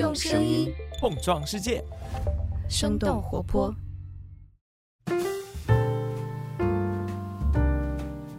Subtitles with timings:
[0.00, 1.84] 用声音碰撞世界，
[2.70, 3.74] 生动活泼。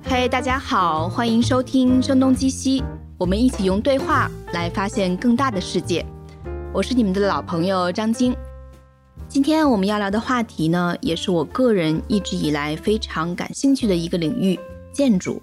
[0.02, 2.82] 嗨，大家好，欢迎收听《声东击西》，
[3.16, 6.04] 我们一起用对话来发现更大的世界。
[6.74, 8.36] 我是你们的老朋友张晶。
[9.28, 14.60] 今天我们要聊的话题呢，也是我个人一直以来非常感兴趣的一个领域——
[14.92, 15.40] 建筑。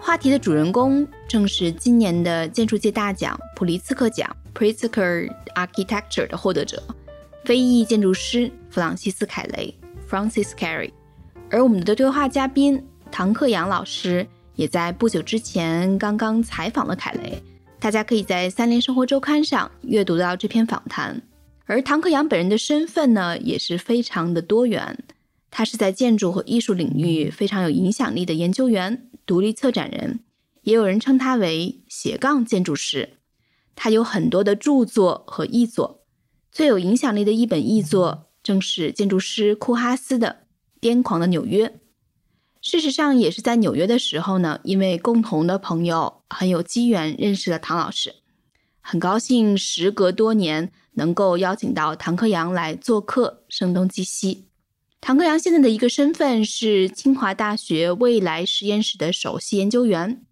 [0.00, 6.82] 话题的主人公正是今年的建筑界大奖普利兹克奖 （Pritzker Architecture） 的获得者，
[7.44, 9.74] 非裔建筑师弗朗西斯·凯雷
[10.08, 10.90] （Francis Carey）。
[11.50, 17.42] 而我们的对话嘉宾唐克阳老师也在不久之前刚刚采访了凯雷，
[17.78, 21.20] 大家可以在《三联生活周刊》上阅读到这篇访谈。
[21.66, 24.98] 而唐克阳本人的身份呢，也是非常的多元，
[25.50, 29.08] 他是在建筑和艺术领域非常有影响力的研究员。
[29.26, 30.20] 独立策展人，
[30.62, 33.14] 也有人称他为斜杠建筑师。
[33.76, 36.04] 他有很多的著作和译作，
[36.52, 40.44] 最有影响力的一本译作正是建筑师库哈斯的
[40.80, 41.68] 《癫狂的纽约》。
[42.60, 48.14] 事实上，也是在纽约的时候呢，因为共同的朋友很有机缘认识了唐老师。
[48.80, 54.46] 很高兴时隔多年能够邀请到唐克阳来做客，声东击西。
[55.00, 60.23] 唐克阳现在的一个身份是清华大学未来实验室的首席研究员，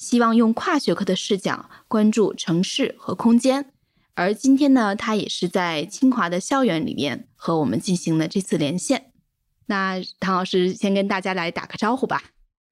[0.00, 3.70] 希望用跨学科的视角关注城市和空间。
[4.14, 9.12] 而今天呢，他也是在清华的校园里面和我们进行了这次连线。
[9.66, 12.22] 那唐老师先跟大家来打个招呼吧。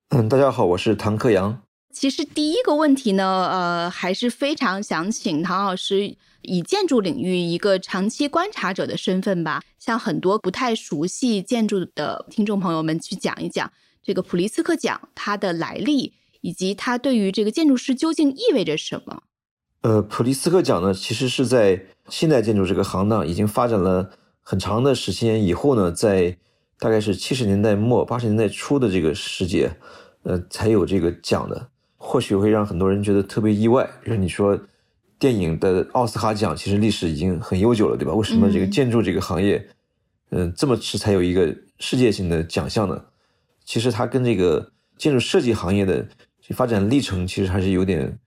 [0.09, 1.61] 嗯，大家好，我是唐克阳。
[1.93, 13.71] 其实第一个问题呢，呃，还是非常想请唐老师以建筑领域一个长期观察者的身份吧，向很多不太熟悉建筑的听众朋友们去讲一讲
[14.03, 19.23] 这个普利斯克奖它的来历，以及它对于这个建筑师究竟意味着什么。
[19.83, 24.11] 呃，普利斯克奖呢，其实是在现代建筑这个行当已经发展了
[24.43, 26.37] 很长的时间以后呢，在
[26.79, 29.77] 大概是七十年代末八十年代初的这个世界，
[30.23, 31.69] 呃，才有这个奖的。
[31.97, 34.59] 或许会让很多人觉得特别意外，比如你说
[35.19, 38.15] 电影的奥斯卡奖，其实历史已经很悠久了，对吧？
[38.15, 39.69] 为什么这个建筑这个行业，
[40.31, 43.05] 嗯，这么迟才有一个世界性的奖项呢？
[43.65, 46.07] 其实它跟这个建筑设计行业的
[46.55, 48.19] 发展历程其实还是有点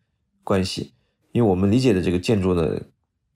[0.44, 0.94] 关系，
[1.32, 2.80] 因为我们理解的这个建筑呢，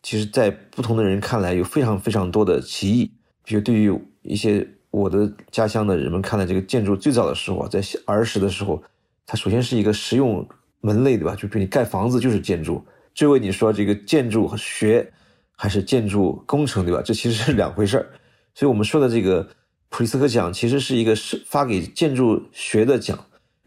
[0.02, 3.12] 其实在不同的人看来有非常非常多的歧义。
[3.44, 8.84] 比如对于一些我的家乡的人们看来，这个建筑最早的时候，在儿时的时候。
[9.28, 10.48] 它首先是一个实用
[10.82, 11.34] 门类，对吧？
[11.34, 12.86] 就比如你盖房子就是建筑。
[13.12, 15.12] 这位你说这个建筑学
[15.56, 17.02] 还是建筑工程，对吧？
[17.04, 18.06] 这其实是两回事儿。
[18.54, 19.50] 所以我们说的这个
[19.90, 23.18] 普利斯克奖其实是一个是发给建筑学的奖。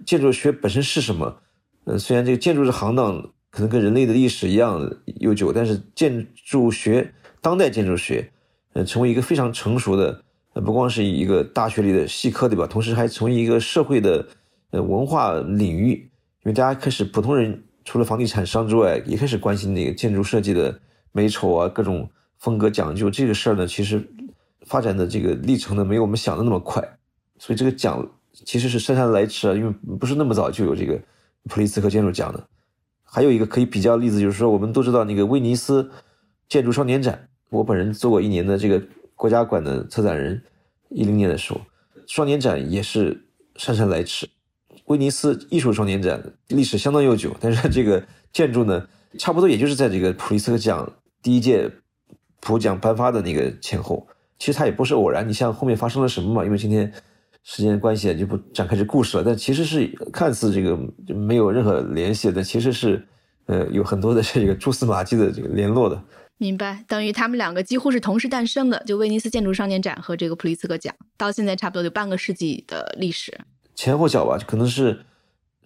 [0.05, 1.41] 建筑学本身是什么？
[1.85, 3.21] 呃，虽然这个建筑是行当
[3.51, 8.31] 可能跟人类的历史一样悠久，但是建筑学当代建筑学，
[8.75, 10.23] 呃，成为一个非常成熟的，
[10.55, 12.67] 呃，不光是一个大学里的系科，对吧？
[12.67, 14.27] 同时还成为一个社会的。
[14.71, 20.79] 呃，文化领域，因为大家开始普通人除了房地产商之外，也开始关心那个建筑设计的
[21.11, 23.09] 美丑啊，各种风格讲究。
[23.09, 24.07] 这个事儿呢，其实
[24.67, 26.87] 发展的这个历程呢，没有我们想的那么快。
[27.39, 28.07] 所以这个讲
[28.45, 31.01] 其实是姗姗来迟啊，因为不是那么早就有这个
[31.45, 32.47] 普利兹克建筑奖的。
[33.03, 35.91] 还有一个可以比较的例子，就是说我们都知道那个威尼斯
[36.49, 38.83] 建筑双年展，我本人做过一年的这个
[39.17, 40.43] 国家馆的策展人，
[40.91, 41.61] 一零年的时候，
[42.07, 43.25] 双年展也是
[43.57, 44.29] 姗姗来迟。
[44.85, 48.87] 威尼斯艺术双年展历史相当悠久，但是这个建筑呢，
[49.19, 50.91] 差不多也就是在这个普利斯克奖
[51.23, 51.71] 第一届
[52.41, 54.07] 普奖颁发的那个前后。
[54.39, 56.45] 其实它也不是偶然，你像后面发生了什么嘛？
[56.45, 56.93] 因为今天
[57.51, 59.25] 时间关系就不展开这故事了。
[59.25, 60.79] 但其实是看似这个
[61.15, 63.03] 没有任何联系的，其实是
[63.47, 65.99] 呃有很多的这个蛛丝马迹的这个联络的。
[66.37, 73.33] 明白，等于他们两个几乎是同时诞生的，就威尼斯建筑双年展和这个普利斯克奖，到现在差不多有半个世纪的历史。
[73.75, 75.01] 前后脚吧，可能是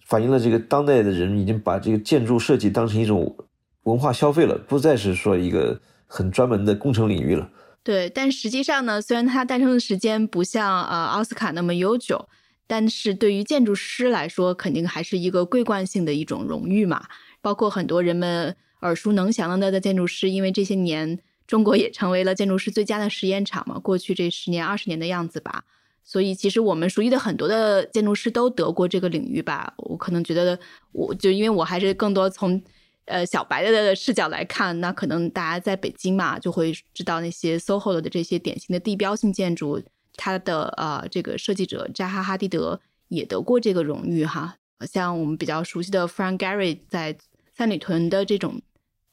[0.05, 3.35] 反映了这个当代的人已经把这个建筑设计当成一种
[3.83, 5.77] 文化消费了，不再是说一个
[6.07, 7.49] 很专门的工程领域了。
[7.83, 12.29] 对，但实际上呢，虽然它诞生的时间不像呃奥斯卡那么悠久，
[12.65, 17.05] 但是对于建筑师来说，肯定还是一个桂冠性的一种荣誉嘛。
[17.41, 23.77] 包括很多人们耳熟能详的那的建筑师，因为这些年中国也成为了建筑师最佳的实验场嘛。
[23.77, 25.65] 过去这十年二十年的样子吧。
[26.05, 29.73] 所以，其实我们熟悉的很多的建筑师都得过这个领域吧。
[29.77, 30.57] 我可能觉得，
[30.91, 32.61] 我就因为我还是更多从
[33.05, 39.81] 呃小白的视角来看，那可能大家在北京嘛，就会知道那些 SOHO 的这些典型的地标性建筑，
[40.15, 42.79] 它的呃这个设计者扎哈·哈迪德
[43.09, 44.55] 也得过这个荣誉哈。
[44.87, 47.17] 像我们比较熟悉的 Frank Gehry 在
[47.55, 48.61] 三里屯的这种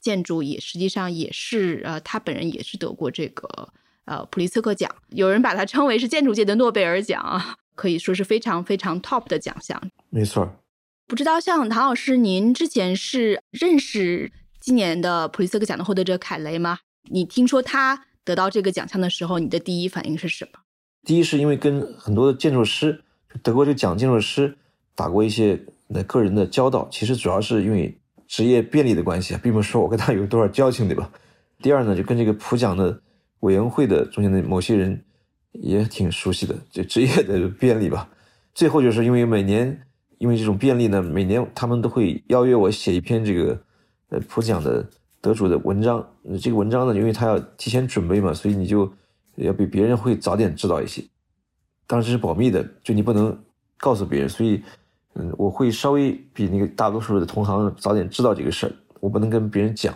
[0.00, 3.72] 建筑也实际上也是呃，他本人也是得过这个
[4.06, 9.80] 呃普利策克奖，有人把它称为是建筑界的诺贝尔奖啊，可以说是非常非常 top 的奖项。
[10.08, 10.59] 没错。
[11.10, 14.30] 不知道像唐老师，您之前是认识
[14.60, 16.78] 今年的普利策克奖的获得者凯雷吗？
[17.10, 20.60] 你听说他得到这个奖项的时候，你的第一反应是什么？
[21.02, 23.02] 第一是因为跟很多的建筑师，
[23.42, 24.56] 得过这个奖建筑师
[24.94, 27.98] 打过一些那个人的交道，其实主要是因为
[28.28, 31.10] 职业便利的关系，并不是说我跟他有多少交情，对吧？
[31.60, 33.02] 第二呢，就跟这个普奖的
[33.40, 35.04] 委员会的中间的某些人
[35.54, 38.08] 也挺熟悉的，就职业的便利吧。
[38.54, 39.88] 最后就是因为每年。
[40.20, 43.58] 因为这种便利呢，每年他们都会邀约我写一篇这个
[44.10, 44.86] 呃普奖的
[45.18, 46.06] 得主的文章。
[46.38, 48.92] 这个文章呢，因为他要提前准备嘛，所以你就
[49.36, 51.02] 要比别人会早点知道一些。
[51.86, 53.34] 当然这是保密的，就你不能
[53.78, 54.28] 告诉别人。
[54.28, 54.62] 所以，
[55.14, 59.94] 嗯，我会稍微比那个大多数的同行早点知道这个事儿，我不能跟别人讲。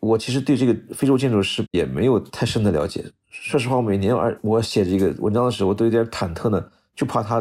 [0.00, 3.04] 我其实对这个非洲建筑师也没有太深的了解。
[3.30, 7.40] 说实话，每年而我写这个文章的时候，我都有点忐忑呢，就怕他。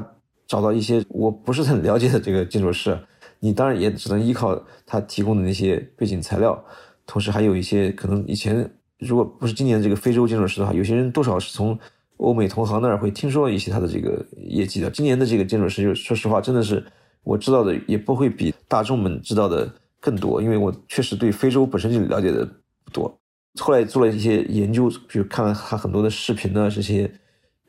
[0.51, 3.00] 找到一些我不是很了解的这个建筑师，
[3.39, 6.62] 你当然也只能依靠他提供的那些背景材料，
[7.07, 8.69] 同时还有一些可能以前
[9.00, 11.80] 如果不是今年这个非洲建筑师的话，有些人多少是从
[12.18, 14.92] 欧美同行那儿会听说一些他的这个业绩的。
[14.92, 16.83] 今年的这个建筑师，就说实话，真的是
[17.24, 22.45] 我知道的也不会比大众们知道的更多，因为我确实对非洲本身就了解的
[22.83, 23.18] 不多。
[23.57, 27.09] 后来做了一些研究，比如看了他很多的视频呢，这些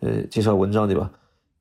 [0.00, 1.12] 呃介绍文章，对吧？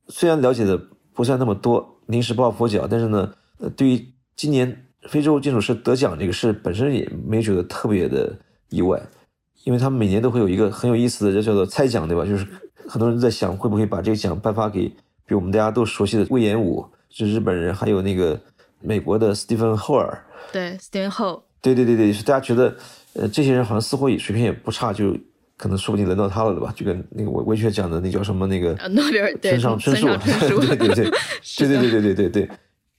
[0.07, 0.81] 虽然了解的。
[1.13, 2.87] 不算那么多，临时抱佛脚。
[2.87, 4.05] 但是呢，呃，对于
[4.35, 8.35] 今年非洲建筑师得奖这个事本身也没觉得特别的
[8.69, 9.01] 意外，
[9.63, 12.25] 因为他们每年都会有一个很有意思的，就叫做猜奖，对吧？
[12.25, 12.45] 就是
[12.87, 18.39] 很多人在想会不会把这个奖颁发给，比如我们大家都熟悉的魏延武，是日本人，还有那个
[18.79, 20.25] 美国的斯蒂芬·霍尔。
[20.51, 21.43] 对，斯蒂芬·霍。
[21.61, 22.75] 对对对对，是大家觉得，
[23.13, 25.15] 呃，这些人好像似乎也水平也不差，就。
[25.61, 26.73] 可能说不定轮到他了，对吧？
[26.75, 28.73] 就跟那个文文学奖的那叫什么那个
[29.39, 31.11] 村上春树，对 对对，
[31.55, 32.49] 对对对 对对对对。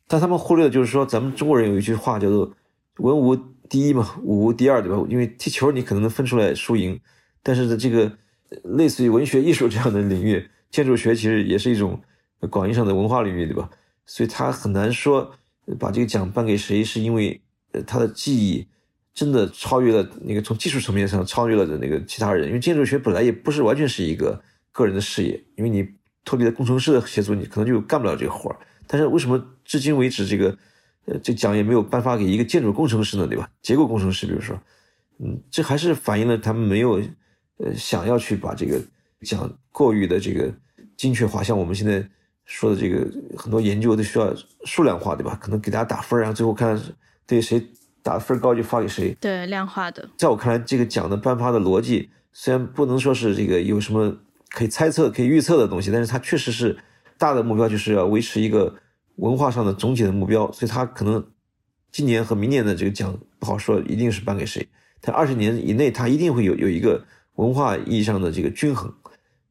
[0.07, 2.55] 但他们忽略的就是说，咱们中国人有一句话叫做
[3.03, 3.35] “文无
[3.69, 5.05] 第一嘛，武无第二”，对吧？
[5.09, 7.01] 因为踢球你可能能分出来输赢，
[7.43, 8.13] 但是这个
[8.63, 12.01] 类似于文学艺术这样的领域，建筑学其实也是一种
[12.49, 13.69] 广义上的文化领域，对吧？
[14.07, 15.33] 所以他很难说
[15.81, 17.41] 把这个奖颁给谁，是因为
[17.73, 18.69] 呃他的技艺。
[19.15, 24.43] 真的超越了那个从技术层面上超越了的那个其他人，因为建筑学本来也不是完全是一个
[24.73, 25.87] 个人的事业，因为你
[26.25, 28.57] 脱离了工程师的协助，你可能就干不了这个活儿。
[28.87, 30.57] 但是为什么至今为止这个
[31.05, 33.27] 呃这奖也没有颁发给一个建筑工程师呢？
[33.27, 33.51] 对吧？
[33.61, 34.59] 结构工程师，比如说，
[35.19, 37.03] 嗯，这还是反映了他们没有
[37.59, 38.81] 呃想要去把这个
[39.21, 40.51] 奖过于的这个
[40.97, 42.03] 精确化，像我们现在
[42.47, 43.07] 说的这个
[43.37, 45.39] 很多研究都需要数量化，对吧？
[45.39, 46.81] 可能给大家打分，然后最后看
[47.27, 47.63] 对谁。
[48.03, 49.17] 打分高就发给谁？
[49.21, 50.09] 对，量化的。
[50.17, 54.17] 在我看来，这个奖的颁发的逻辑虽然不能说是这个有什么
[54.51, 56.77] 可以猜测、可以预测的东西，但是它确实是
[57.17, 58.75] 大的目标，就是要维持一个
[59.17, 60.51] 文化上的总体的目标。
[60.53, 61.25] 所以它可能
[61.91, 64.67] 今年和明年的这个奖不好说，一定是颁给谁。
[65.01, 67.05] 但二十年以内，它一定会有有一个
[67.37, 68.93] 文化意义上的这个均衡，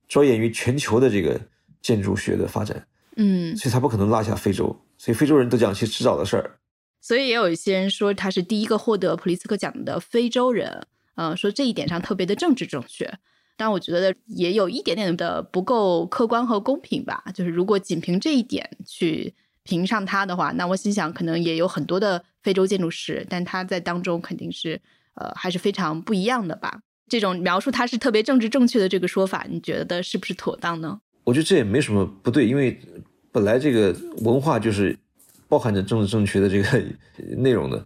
[0.07, 1.39] 着眼于全球的这个
[1.81, 2.85] 建筑学的发展。
[3.15, 4.75] 嗯，所以它不可能落下非洲。
[4.97, 6.51] 所以非洲人得奖其实迟早的事儿。
[7.01, 13.11] 所以也有一些人说他是第一个获得普利策克奖的非洲人，嗯，说这一点上特别的政治正确，
[13.57, 17.23] 但我觉得也有一点点的不够客观和公平吧。
[17.33, 19.33] 就是如果仅凭这一点去
[19.63, 24.79] 评上他的话，那我心想可能也有很多的非洲建筑师，但他在当中肯定是
[25.15, 26.81] 呃还是非常不一样的吧。
[27.09, 31.01] 这种描述他是特别政治正确的这个说法，你觉得是不是妥当呢？
[31.23, 32.79] 我觉得这也没什么不对，因为
[33.31, 34.95] 本来这个文化就是。
[35.51, 36.81] 包含着政治正确的这个
[37.35, 37.85] 内容的，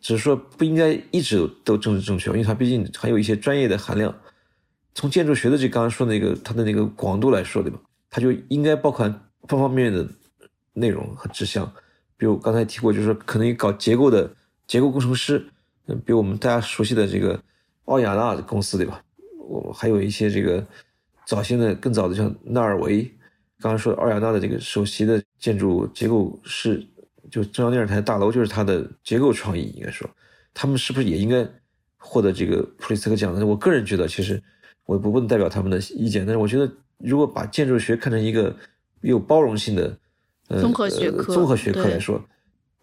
[0.00, 4.14] 只是说不应该一直都政治正确，因为它毕竟还有一些专业的含量。
[4.94, 7.80] 从建筑学的这刚刚说那个它的那个广度来说，对吧？
[8.08, 9.10] 它就应该包含
[9.48, 10.08] 方方面面的
[10.72, 11.66] 内容和指向。
[12.16, 14.32] 比如刚才提过，就是说可能搞结构的
[14.68, 15.44] 结构工程师，
[15.86, 17.42] 嗯，比如我们大家熟悉的这个
[17.86, 19.02] 奥亚纳公司，对吧？
[19.48, 20.64] 我还有一些这个
[21.26, 23.12] 早些的更早的像纳尔维。
[23.64, 26.86] 刚才说的奥亚纳的这个首席的建筑结构师，
[27.30, 30.06] 就中央电视台大楼就是他的结构创意，应该说，
[30.52, 31.48] 他们是不是也应该
[31.96, 33.46] 获得这个普利策克奖呢？
[33.46, 34.38] 我个人觉得，其实
[34.84, 38.54] 我不不能代表他们的意见，但是我觉得，如果把建筑学看成一个
[39.00, 39.98] 有包容性的
[40.48, 42.22] 呃综合学科，综合学科来说，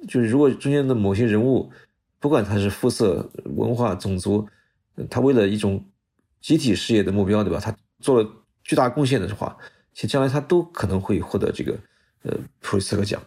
[0.07, 1.71] 就是如果中间的某些人物，
[2.19, 4.50] 不管他是肤色、文化、种族，
[5.11, 5.85] 他为了一种
[6.41, 7.59] 集体事业的目标，对吧？
[7.59, 8.27] 他做了
[8.63, 9.55] 巨大贡献的话。
[9.93, 11.77] 其实将来他都可能会获得这个，
[12.24, 13.21] 呃，普利斯克奖。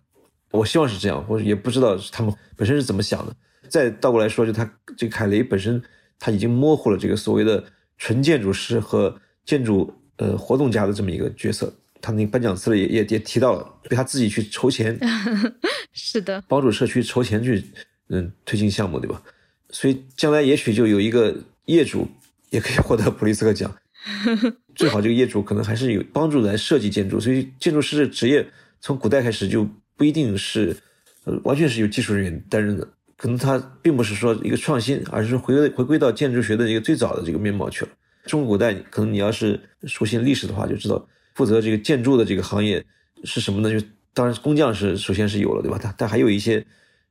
[0.51, 3.35] 我希望是这样，或者也不知道他们本身是怎么想的。
[3.69, 5.83] 再倒过来说，就他这个凯雷本身
[6.19, 7.65] 他已经模糊了这个所谓的
[7.99, 11.73] 纯建筑师和建筑呃活动家的这么一个角色。
[12.01, 14.99] 他那个颁奖词里也也也提到了，被他自己去筹钱，
[15.93, 17.65] 是的，帮助社区筹钱去
[18.09, 19.23] 嗯推进项目，对吧？
[19.71, 22.07] 所以将来也许就有一个业主
[22.51, 23.75] 也可以获得普利斯克奖。
[24.75, 28.47] 最好这个业主可能还是有帮助来设计建筑，所以建筑师的职业
[28.81, 30.77] 从古代开始就不一定是
[31.25, 37.91] 呃完全是由技术人员担任的，可能他并不是说一个创新，而是回归回归到建筑学的一个最早的这个面貌去了。
[38.27, 42.85] 中国古代可能你要是熟悉历史的话，就知道负责这个建筑的这个行业
[43.25, 43.71] 是什么呢？
[43.71, 45.79] 就当然工匠是首先是有了，对吧？
[45.79, 46.61] 他但还有一些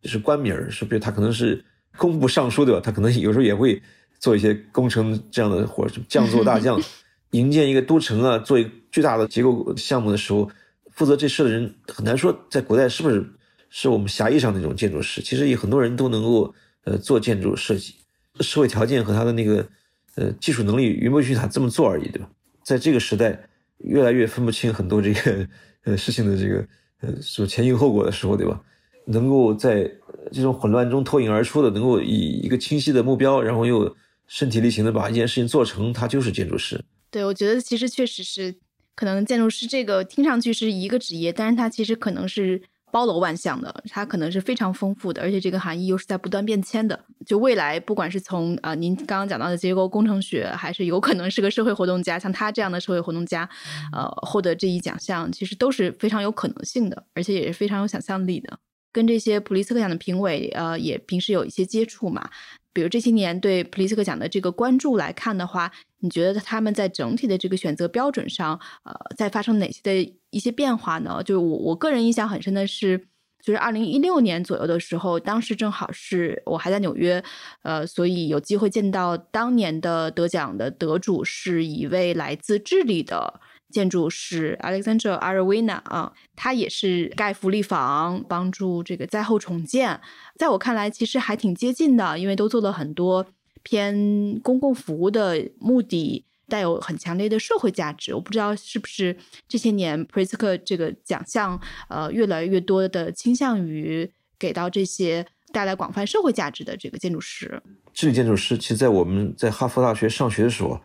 [0.01, 1.63] 就是官名是不是他可能是
[1.97, 2.79] 工部尚书，对吧？
[2.83, 3.81] 他可能有时候也会。
[4.23, 6.81] 做一些工程这样的活，匠做大匠，
[7.31, 10.49] 营建一个都城啊，做一个巨大的结构项目的时候，
[10.91, 13.29] 负责这事的人很难说，在古代是不是
[13.69, 15.21] 是我们狭义上的那种建筑师？
[15.21, 17.95] 其实有很多人都能够呃做建筑设计，
[18.39, 19.67] 社会条件和他的那个
[20.15, 22.29] 呃技术能力允不允许他这么做而已，对吧？
[22.63, 23.37] 在这个时代，
[23.79, 25.45] 越来越分不清很多这个
[25.83, 26.65] 呃事情的这个
[27.01, 28.61] 呃所前因后果的时候，对吧？
[29.05, 29.83] 能够在
[30.31, 33.93] 这种混乱中脱颖而出的，能够以一个清晰的目标，然后又
[34.27, 36.83] 身体力行的把一件事情做成，他就是建筑师。
[37.11, 38.55] 对，我觉得其实确实是，
[38.95, 42.61] 可能建筑师这个听上去是一个职业，但是它其实可能是
[42.91, 46.99] 包罗万象的，它可能是非常丰富的，而且这个含义又是在不断变迁的。
[47.25, 53.47] 就未来，不管是从啊您刚刚讲到的结构工程学，还是有可能是个社会活动家，像他这样的社会活动家，
[53.91, 58.57] 呃，获得这一奖项，其实都是非常有可能性的，而且也是非常有想象力的。
[58.91, 62.29] 跟这些普利斯克奖的评委，呃，也平时有一些接触嘛。
[62.73, 71.21] 比如这些年对普利斯克奖的这个关注来看的话，你觉得他们在整体的这个选择标准上，呃，在发生哪些的一些变化呢？
[71.23, 72.97] 就是我我个人印象很深的是，
[73.43, 77.23] 就是二零一六年左右的时候，当时正好是我还在纽约，
[77.61, 83.39] 呃，所以有机会见到当年的得奖的得主是一位来自智利的
[83.73, 89.99] 建筑师 Alexander Aravina 啊，他也是盖福利房，帮助这个灾后重建。
[90.37, 93.25] 在我看来，其实还挺接近的，因为都做了很多
[93.63, 98.13] 偏公共服务的目的，带有很强烈的社会价值。
[98.13, 107.61] 我不知道是不是这些年 p r i s c a 这个奖项，呃，越来越多的倾向于给到这些带来广泛社会价值的这个建筑师。
[107.93, 110.79] 这个建筑师，其实，在我们在哈佛大学上学的时候，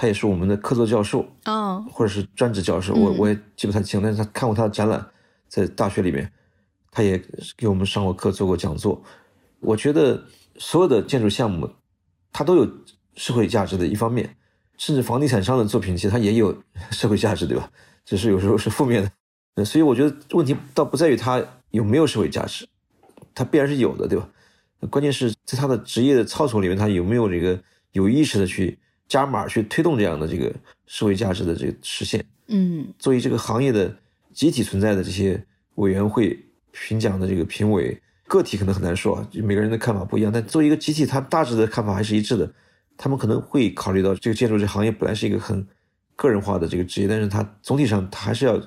[0.00, 5.06] 他也是我们的客座教授，嗯，或者是专职教授，我我也记不太清，但是他看过他的展览，
[5.46, 6.32] 在大学里面。
[6.90, 7.22] 他也
[7.54, 9.02] 给我们上过课，做过讲座。
[9.60, 10.24] 我觉得
[10.56, 11.70] 所有的建筑项目，
[12.32, 12.66] 它都有
[13.14, 14.34] 社会价值的一方面，
[14.78, 17.70] 甚至房地产商的作品，其实它也有 社会价值，对吧？
[18.06, 19.06] 只是有时候是负面
[19.54, 19.64] 的。
[19.66, 22.66] 所以我觉得问题倒不在于它有没有社会价值，
[23.34, 24.26] 它必然是有的，对吧？
[24.88, 28.78] 关键是在他的职业的操守里面，他有没有这个有意识的去
[29.10, 30.50] 加码去推动这样的这个
[30.86, 32.24] 社会价值的这个实现。
[32.46, 33.94] 嗯，作为这个行业的
[34.32, 36.42] 集体存在的这些委员会。
[36.72, 40.30] 评奖的这个评委个体可能很难说，就每个人的看法不一样。
[40.32, 42.48] 但作为一个集体，他大致的看法还是一致的。
[42.96, 45.66] 他们可能会考虑到这个建筑这行业本来是一个很
[46.14, 48.62] 个人化的这个职业，但是他总体上他还是要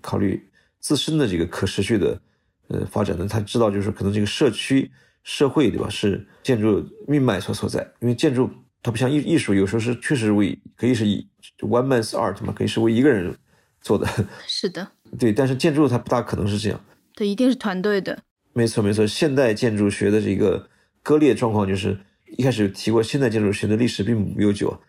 [0.00, 0.40] 考虑
[0.78, 2.20] 自身的这个可持续的
[2.68, 3.26] 呃发展的。
[3.26, 4.88] 他知道就是可能这个社区
[5.24, 8.48] 社会对吧是建筑命脉所所在，因为建筑
[8.82, 11.26] 它不像艺艺术，有时候是确实为可以是以
[11.58, 13.34] one man's art 嘛，可以是为一个人
[13.80, 14.06] 做的。
[14.46, 16.80] 是的，对，但是建筑它不大可能是这样。
[17.14, 19.04] 对一定是团队的，没错没错。
[19.04, 20.68] 现代建筑学的这个
[21.02, 21.98] 割裂状况，就是
[22.36, 24.80] 一开始提过，现代建筑学的历史并不悠久，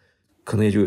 [0.43, 0.81] 可能也就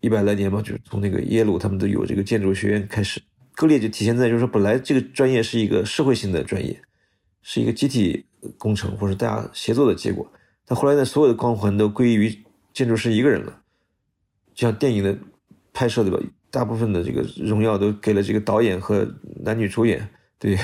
[0.00, 0.60] 一百来年吧。
[0.60, 3.22] 就是从那个耶鲁他们都有这个建筑学院开始，
[3.54, 6.82] 割裂就体现在就是说，本来这个专业是一个社会性的专业，
[7.42, 10.28] 是一个集体工程或者大家协作的结果，
[10.66, 12.36] 但后来呢，所有的光环都归于
[12.78, 13.60] 建筑师一个人了，
[14.54, 15.18] 就像电影的
[15.72, 16.20] 拍摄对吧？
[16.48, 19.04] 大部分的这个荣耀都给了这个导演和
[19.42, 20.08] 男女主演。
[20.38, 20.56] 对，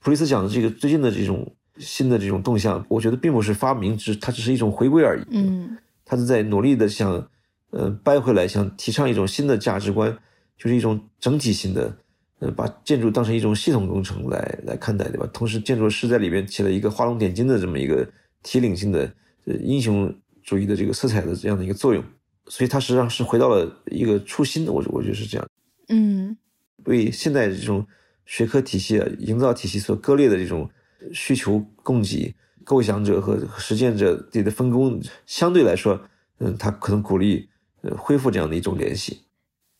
[0.00, 5.22] 普利斯讲的这个最近的这种新的这种动向，我觉得并不是发明，只它只是一种回归而已。
[5.30, 7.28] 嗯，他是在努力的想，
[7.70, 10.12] 呃，掰回来，想提倡一种新的价值观，
[10.58, 11.96] 就是一种整体性的，
[12.40, 15.24] 呃，把建筑当成一种系统工程来来看待，对吧？
[15.32, 18.04] 同时，建筑师在里边起了一个画龙点睛的这么一个
[18.42, 19.10] 提领性的，
[19.44, 20.12] 呃，英雄
[20.50, 22.02] 主义的这个色彩的这样的一个作用。
[22.46, 24.72] 所以，它实际上是回到了一个初心的。
[24.72, 25.48] 我我觉得是这样。
[25.88, 26.36] 嗯，
[26.84, 27.86] 为现在这种。
[28.26, 30.70] 学科体系、营造体系所割裂的这种
[31.12, 36.00] 需求供给、构想者和实践者己的分工，相对来说，
[36.38, 37.48] 嗯，他可能鼓励
[37.82, 39.22] 呃恢复这样的一种联系。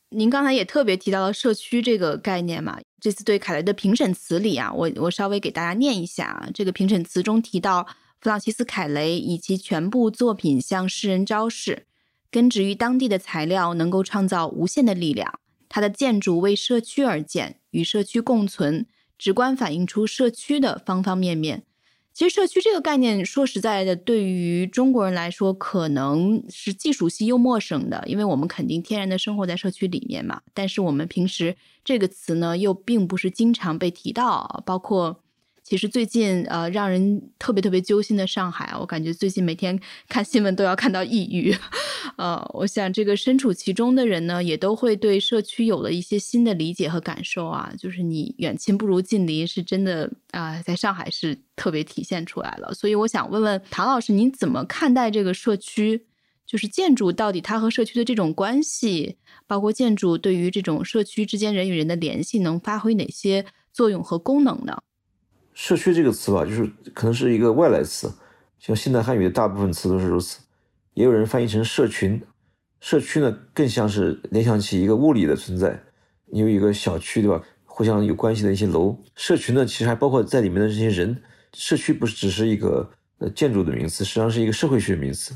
[0.09, 2.81] 您刚才也特别提到了社区这个概念嘛？
[3.01, 7.87] 这次对凯雷的评审词里啊，我我稍微给大家念一下啊，这个评审词中提到
[8.21, 11.87] 弗朗西斯·凯雷以其全部作品向世人昭示，
[12.31, 15.41] 根植于当地的材料能够创造无限的力量。
[15.71, 18.85] 他的建筑为社区而建，与社区共存，
[19.17, 21.63] 直观反映出社区的方方面面。
[22.13, 30.43] 其实，社区这个概念，说实在的，对于中国人来说，可能是既熟悉又陌生的，因为我们肯定天然的生活在社区里面嘛。
[30.53, 35.23] 但是，我们平时这个词呢，又并不是经常被提到，包括。
[35.71, 39.79] 其实最近，呃，让人特别特别揪心的上海，我感觉最近每天
[40.11, 41.55] 看新闻都要看到抑郁。
[42.17, 47.73] 呃，我想这个身处其中的人呢，也都会对社区有了一些新的理解和感受啊。
[47.79, 52.75] 就是你远亲不如近邻，是真的啊，在上海是特别体现出来了。
[52.75, 56.05] 所以我想问问唐老师，您怎么看待这个社区？
[56.45, 64.77] 就是建筑到底它和社区的这种关系，包括建筑对于这种社区之间人与人的联系，能发挥哪些作用和功能呢？
[65.53, 66.65] 社区这个词吧，就是
[66.95, 68.11] 可能是一个外来词，
[68.59, 70.41] 像现代汉语的大部分词都是如此。
[70.95, 72.21] 也有人翻译成社群，
[72.81, 75.83] 社区呢更像是联想起一个物理的存在，
[76.27, 77.43] 你有一个小区，对吧？
[77.65, 78.97] 互相有关系的一些楼。
[79.15, 81.17] 社群呢，其实还包括在里面的这些人。
[81.53, 85.35] 社区不是只是一个呃建筑的名词，实际上是一个社会学名词。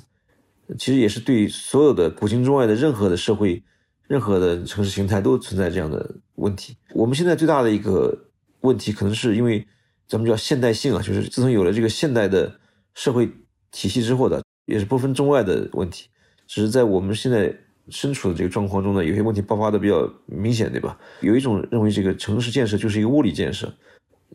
[0.78, 3.62] 其实也是对所有的古今中外的任何的社会、
[4.06, 6.76] 任何的城市形态都存在这样的问题。
[6.94, 8.26] 我们现在最大的一个
[8.60, 9.66] 问题，可能是因为。
[10.06, 12.60] 咱们叫现代性啊，就是自从有了这个现代的
[12.94, 13.30] 社会
[13.70, 16.08] 体系之后的，也是不分中外的问题。
[16.46, 17.54] 只是在我们现在
[17.88, 20.98] 身处的这个状况中呢，有些问题爆发的比较明显，对吧？
[21.20, 23.72] 有一种认为这个城市建设就是一个物理建设，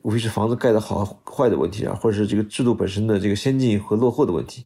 [0.01, 4.65] 无非是房子盖的好坏的问题啊，或者是这个制度本身的这个先进和落后的问题。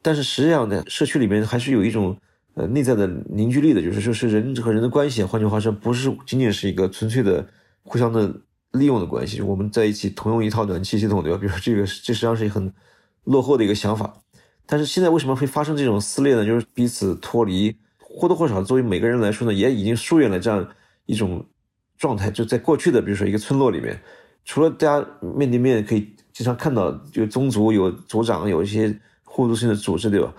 [0.00, 2.16] 但是实际上呢，社区里面还是有一种
[2.54, 5.24] 呃内在的凝聚力的，就是说是人和人的关系。
[5.24, 7.46] 换句话说，不是仅仅是一个纯粹的
[7.82, 8.32] 互相的。
[8.72, 11.38] 利用的关系，我们在一起同用一套暖气系统，对吧？
[11.38, 12.72] 比如这个，这实际上是一很
[13.24, 14.22] 落后的一个想法。
[14.66, 16.44] 但是现在为什么会发生这种撕裂呢？
[16.44, 20.68] 就是彼此脱离，或多或少作为每个人来说呢，也已经疏远了这样
[21.06, 21.46] 一种
[21.96, 22.30] 状态。
[22.30, 23.98] 就在过去的，比如说一个村落里面，
[24.44, 30.34] 除了大家面对面可以经常看到，就宗族有族长，有一些互助性的组织，对吧？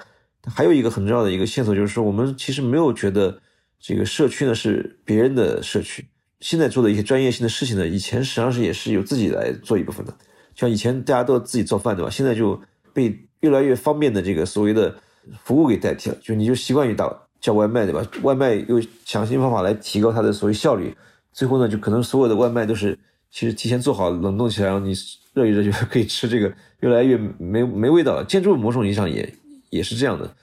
[0.46, 3.42] 还有一个很重要的一个线索就是说，我们其实没有觉得
[3.80, 6.06] 这个社区呢是别人的社区。
[6.40, 10.14] 现在做的一些专业性的事情呢，以前实际上是也是由自己来做一部分的，
[10.56, 12.10] 像以前大家都自己做饭，对吧？
[12.10, 12.60] 现在就
[12.94, 14.96] 被越来越方便的这个所谓的
[15.44, 18.06] 服务给代替了，就你就习惯于打叫外卖，对吧？
[18.24, 20.96] 外卖又想新方法来提高它的所谓效率，
[21.34, 22.98] 最后呢，就可能所有的外卖都是
[23.30, 24.94] 其实提前做好冷冻起来，然后你
[25.34, 28.24] 热一热就可以吃，这个越来越没没味道了。
[28.24, 29.34] 建筑某种意义上也
[29.70, 30.34] 也是这样的。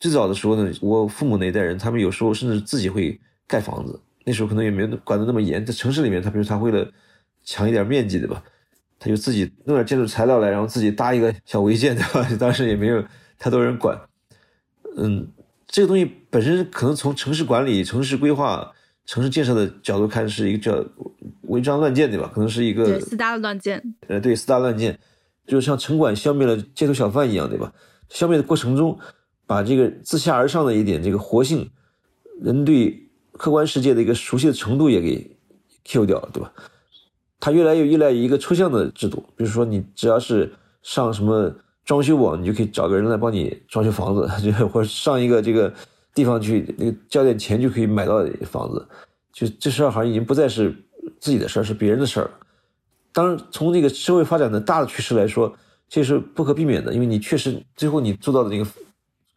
[0.00, 4.00] 最早的时候呢，我父母那一代人，他们有时候甚至自己会盖房子。
[4.30, 6.88] 那时候可能也没有管得那么严，在城市里面，他比如他为了
[7.44, 8.40] 抢一点面积，对吧？
[8.96, 12.28] 他就自己弄点建筑材料来，然后自己搭一个小违建，对吧？
[12.38, 13.04] 当时也没有
[13.40, 14.00] 太多人管。
[14.96, 15.26] 嗯，
[15.66, 18.70] 这个东西本身可能从城市管理、城市规划、
[19.06, 20.86] 城市建设的角度看，是一个叫
[21.48, 22.30] 违章乱建，对吧？
[22.32, 23.82] 可能是一个四大乱建。
[24.06, 24.96] 呃，对，四大乱建，
[25.48, 27.72] 就像城管消灭了街头小贩一样，对吧？
[28.08, 28.96] 消灭的过程中，
[29.44, 31.68] 把这个自下而上的一点这个活性，
[32.40, 33.09] 人对。
[33.40, 35.34] 客观世界的一个熟悉的程度也给
[35.86, 36.52] Q 掉了，对吧？
[37.40, 41.50] 它越来越依赖于一个抽象的制度，比如说你只要是上什么
[41.82, 45.72] 装修网，你就可以找个人来帮你装修房子， 就或者上一个这个
[46.12, 48.86] 地方去，那个交点钱就可以买到房子，
[49.32, 50.76] 就这事儿好像已经不再是
[51.18, 52.30] 自己的事儿，是别人的事儿。
[53.10, 55.50] 当然，从这个社会发展的大的趋势来说，
[55.88, 58.70] 这是不可避免的，因为你确实最后你租到的那个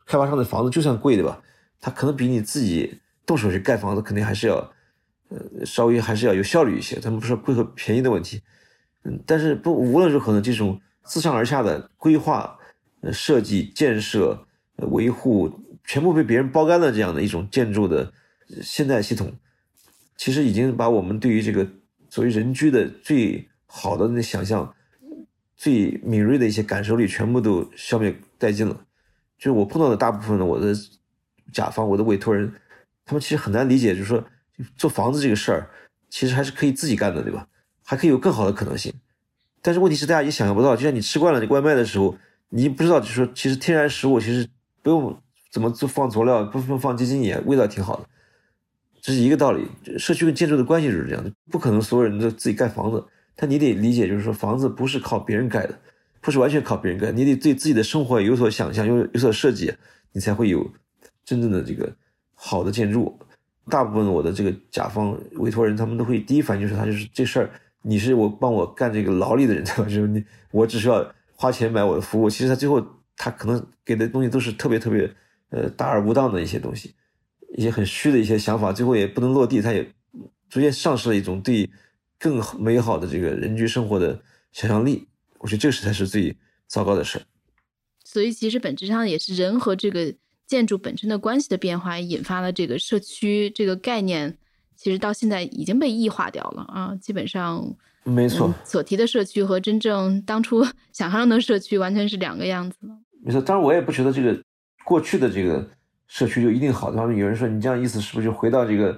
[0.06, 1.42] 开发商的房子就算贵，对吧？
[1.80, 3.00] 它可能比你自己。
[3.26, 4.56] 动手去盖房子，肯定还是要，
[5.30, 7.00] 呃，稍微还是要有效率一些。
[7.00, 8.42] 咱们不说贵和便宜的问题，
[9.04, 12.58] 嗯，但是不无论如何呢，这种自上而下的规划、
[13.02, 15.50] 呃设计、建设、维护，
[15.86, 18.12] 全部被别人包干了这样的一种建筑的
[18.62, 19.32] 现代系统，
[20.18, 21.66] 其实已经把我们对于这个
[22.10, 24.76] 作为人居的最好的那想象、
[25.56, 28.86] 最敏锐的一些感受力，全部都消灭殆尽了。
[29.38, 30.74] 就是我碰到的大部分的我的
[31.52, 32.54] 甲方、我的委托人。
[33.06, 34.24] 他们其实很难理解，就是说
[34.78, 35.70] 做房子这个事儿，
[36.10, 37.48] 其实还是可以自己干的，对吧？
[37.84, 38.94] 还可以有更好的可能性。
[39.62, 42.18] 但是问题是，大家也想象不到，就像你吃惯了这外卖的时候，
[42.50, 44.48] 你不知道，就是说，其实天然食物其实
[44.82, 45.18] 不用
[45.52, 48.06] 怎么做放佐料，不用放鸡精也味道挺好的，
[49.02, 49.68] 这是一个道理。
[49.98, 53.04] 社区跟建筑的关系就是这样的，不可能所有人都自己盖房子，
[53.36, 55.78] 但你得理解，就是说房子不是靠别人盖的，
[56.22, 59.74] 不是完全靠别人盖，你得对自己的生活有所想象，有有所设计，
[60.12, 60.72] 你才会有
[61.26, 61.94] 真正的这个。
[62.46, 63.18] 好的建筑，
[63.70, 67.50] 大部分我的这个甲方委托人，他们都会第一反应就是他就是这事儿，
[67.82, 69.84] 你是我帮我干这个劳力的人，对吧？
[69.86, 75.10] 就是你，我只需要花钱买我的服务，其实他最后他可能给的东西都是特别特别
[75.52, 76.94] 呃大而无当的一些东西，
[77.56, 79.90] 一些很虚的一些想法，最后也不能落地，他也
[80.50, 81.70] 逐渐丧失了一种对
[82.20, 85.08] 更美好的这个人居生活的想象力。
[85.40, 86.36] 我觉得这个才是最
[86.68, 87.22] 糟糕的事。
[88.04, 90.14] 所以其实本质上也是人和这个
[90.48, 94.38] 建筑本身的关系的变化，引发了这个社区这个概念，
[94.76, 97.76] 其实到现在已经被异化掉了啊，基本上。
[98.06, 102.94] 没错，所提的社区和真正当初 想象中的社区完全是两个样子了。
[103.24, 104.38] 没错，当然我也不觉得这个
[104.84, 105.66] 过去的这个
[106.06, 106.94] 社区就一定好。
[106.94, 108.92] 然后有人说你这样意思是不是就回到这个，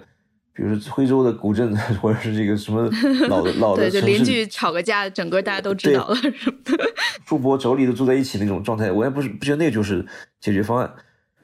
[0.55, 2.89] 比如说徽州的古镇，或者是这个什么
[3.29, 6.73] 老的 老的对，就邻居吵个架，整个大家都知道了什么的，
[7.27, 8.91] 叔伯妯娌都住在一起那种状态。
[8.91, 10.03] 我也不是不觉得那个就是
[10.41, 10.91] 解决方案。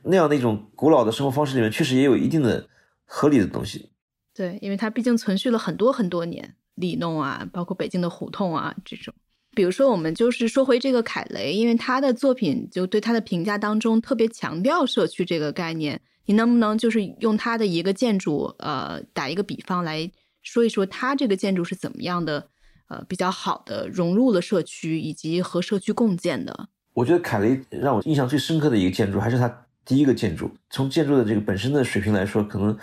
[0.04, 2.68] 那样的一种古老的生活方式里面，确实也有一定的
[3.06, 3.90] 合理的东西。
[4.34, 6.56] 对，因为它毕竟存续了很多很多年。
[6.76, 9.14] 里弄啊，包括北京的胡同啊，这种，
[9.54, 20.10] 比如说我们就是说回这个凯雷，因为他的作品就对他的评价当中特别强调社区这个概念，你能不能就是用他的一个建筑，呃，打一个比方来
[20.42, 22.48] 说一说他这个建筑是怎么样的，
[22.88, 26.70] 呃，比较好的融入了社区以及和社区共建的？
[26.94, 32.78] 我觉得凯雷让我印象最深刻的一个建筑还是他第一个建筑，从建筑的这个本身的水平来说，可能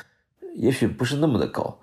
[0.56, 1.80] 也许不是那么的高。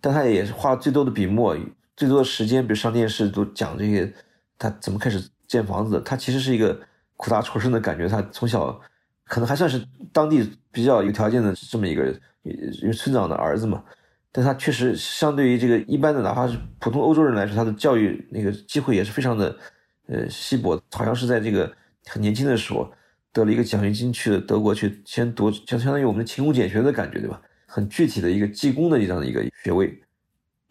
[0.00, 1.56] 但他也是花了最多的笔墨，
[1.96, 4.12] 最多的时间，比如上电视都讲这些，
[4.58, 6.00] 他怎么开始建房子。
[6.04, 6.78] 他其实是一个
[7.16, 8.06] 苦大仇深的感觉。
[8.06, 8.78] 他从小
[9.24, 13.82] 可能还算是当地比较有条件的这么一个人因为村长的儿子嘛。
[14.30, 19.56] 但他确实相对于这个一般的，哪怕是普通欧洲人来说，他的教育那个机会也是非常的
[20.08, 20.78] 呃稀薄。
[20.90, 21.72] 好像是在这个
[22.06, 22.92] 很年轻的时候
[23.34, 27.42] 得了一个奖学金去了德国去先读，就相当于我们的勤工俭学的感觉，对吧？
[27.66, 30.00] 很具体的一个技工的这样的一个学位，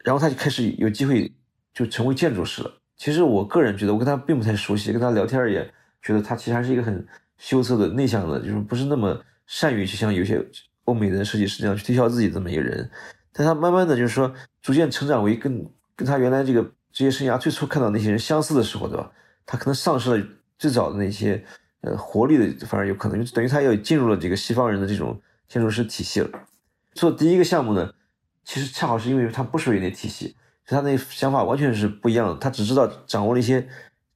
[0.06, 1.30] 然后他就开始有机会
[1.74, 2.74] 就成为建筑师了。
[2.96, 5.70] 其实我个人觉得，我跟他并不太熟悉，跟他聊天也
[6.02, 7.06] 觉得他其实还是一个很
[7.38, 10.42] 羞涩的、内向的，就是不是那么善于去像有些
[10.86, 12.90] 欧美的设计师那样去推销自己这么一个人。
[13.34, 19.12] 但他慢慢的就是说，逐渐成长为跟跟他原来这个职业生涯最初看到那些人相似的时候，对吧？
[19.46, 20.26] 他可能丧失了
[20.58, 21.44] 最早的那些
[21.84, 25.18] 呃活力的，反而有可能就等于他要进入了这个西方人的这种
[25.48, 26.30] 建筑师体系了。
[26.94, 27.94] 做第一个项目呢，
[28.44, 32.36] 其实恰好是因为他不属于那体系，所以他那想法完全是不一样的。
[32.36, 33.68] 他只知道掌握了一些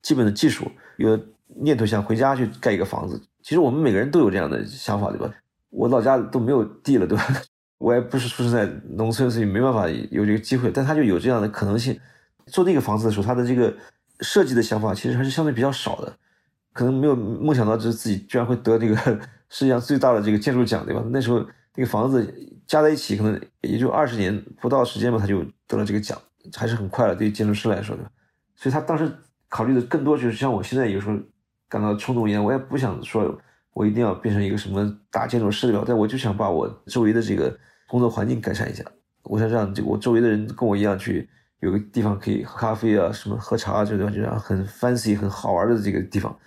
[0.02, 1.20] 基本的技术，有
[1.62, 3.22] 念头想回家去盖一个房子。
[3.42, 5.34] 其实我们每个人都有这样的想法，对吧？
[5.70, 7.26] 我老家都没有地了，对吧？
[7.80, 10.72] 我也不是出生在农村，所以没办法有这个机会。
[10.72, 12.00] 但他就有这样的可能性。
[12.48, 13.76] 做那个房子的时候，他的这个
[14.22, 16.18] 设计的想法其实还是相对比较少的，
[16.78, 18.96] 可能没有梦想到就是自己居然会得这个
[19.50, 21.04] 世界上最大的这个建筑奖，对吧？
[21.10, 21.40] 那时候
[21.76, 22.26] 那个房子。
[22.68, 26.20] 加在一起可能也就二十年不到时间吧，他就得了这个奖，
[26.54, 27.16] 还是很快了。
[27.16, 28.04] 对于建筑师来说的，
[28.58, 29.10] 所以他当时
[29.48, 31.16] 考虑的更多就是像我现在有时候
[31.70, 33.40] 感到冲动一样，我也不想说
[33.72, 38.84] 我一定要变成一个什么大建筑师了，但我就想把我周围的这个工作环境改善一下。
[39.24, 41.30] 我想让这我周围的人跟我一样去
[41.62, 46.38] 有个地方可以喝咖啡啊，什么喝茶啊，这种这样很 fancy 很好玩的这个地方。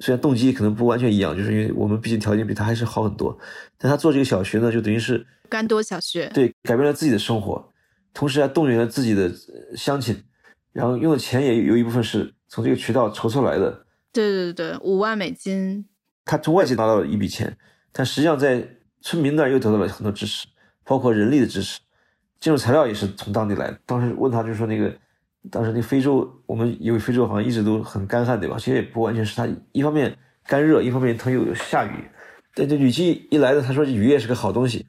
[0.00, 3.38] 虽然动机可能不完全一样，就是因为我们毕竟条件比他还是好很多，
[3.76, 7.72] 但他做这个小学呢，就等于是甘多小学，对，改变了自己的生活，
[8.12, 9.32] 同时还动员了自己的
[9.76, 10.20] 乡亲，
[10.72, 13.86] 然后用的钱也有一部分是从这个渠道筹出来的。
[14.12, 15.86] 对对对对，五万美金，
[16.24, 17.56] 他从外界拿到了一笔钱，
[17.92, 18.68] 但实际上在
[19.00, 20.48] 村民那儿又得到了很多支持，
[20.84, 21.78] 包括人力的支持，
[22.40, 23.78] 建筑材料也是从当地来的。
[23.86, 24.92] 当时问他，就是说那个。
[25.50, 28.56] 当时那非洲，我们以为非洲好像一直都很干旱，对吧？
[28.58, 30.14] 其实也不完全是它，一方面
[30.46, 32.04] 干热，一方面它又有下雨。
[32.54, 34.84] 但这雨季一来呢，他说雨也是个好东西。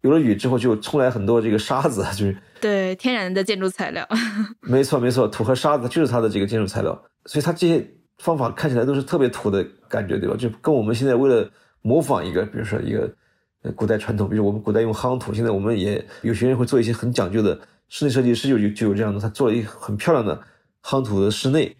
[0.00, 4.04] 有了雨之后，就冲来很多这个沙子，就是对天然的建筑材料。
[4.60, 7.00] 没错没错，土和沙子就是它的这个建筑材料。
[7.26, 7.86] 所以它这些
[8.18, 10.34] 方法看起来都是特别土的感觉，对吧？
[10.36, 11.48] 就跟我们现在为了
[11.82, 13.08] 模仿一个，比如说一个
[13.76, 17.60] 古代传统，比如我们古代用夯土，现在我们也有些人会做一些很讲究的。
[17.94, 20.42] 室内设计师就有就有这样的，他做了一很漂亮的
[20.82, 21.76] 夯土的室内，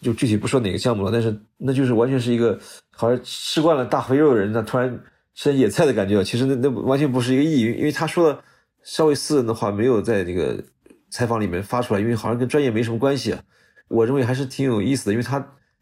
[0.00, 2.56] 就具体不说哪个项目了，但是那就是完全是一个
[2.92, 4.96] 好像吃惯了大肥肉的人，他突然
[5.34, 6.22] 吃野菜的感觉。
[6.22, 8.44] 其实那那完全不是一个意义，因为他说的
[8.84, 10.62] 稍微私人的话没有在这个
[11.10, 13.34] 采访里面发出来，因为好像跟专业没什么关系。
[13.88, 15.38] 我认为还是挺有意思的，因为他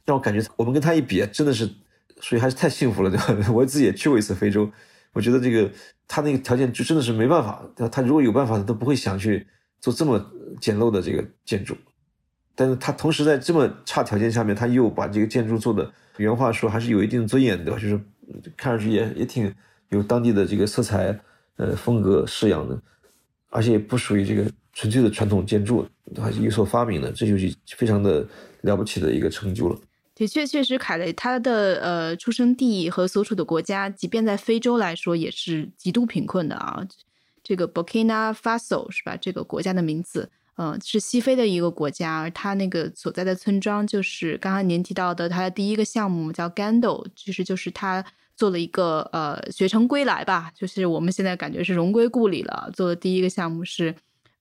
[0.07, 1.69] 让我感觉我们跟他一比，真的是
[2.23, 3.37] 所以还是太幸福了，对吧？
[3.53, 4.67] 我自己也去过一次非洲。
[5.13, 5.71] 我觉得这个
[6.09, 9.47] 他那个条件就真的是没办法，他他如果有办法，他都不会想去
[9.81, 10.25] 做这么
[10.61, 11.77] 简陋的这个建筑。
[12.55, 18.01] 但是他同时在这么差条件下面，他又把这个建筑做的，原话说还是有一定尊严的，就是
[18.57, 19.53] 看上去也也挺
[19.89, 21.19] 有当地的这个色彩、
[21.57, 22.81] 呃风格式样的，
[23.49, 24.45] 而且也不属于这个
[24.75, 25.87] 纯粹的传统建筑
[26.19, 28.27] 还是有所发明的，这就是非常的
[28.63, 29.79] 了不起的一个成就了。
[30.23, 36.87] 的确，确实，凯雷他的呃出生地和所处的国家，即便在非洲来说，也是极度贫困的啊。
[37.43, 39.17] 这个 Burkina Faso 是吧？
[39.17, 48.05] 这个国家的名字，嗯，是西非的一个国家，他那个所在的村庄，就是刚刚您提到的他的第一个项目叫 Gando，其实就是他
[48.37, 52.71] 做了一个呃学成归来吧，就是我们现在感觉是荣归故里了。
[52.73, 53.93] 做的第一个项目是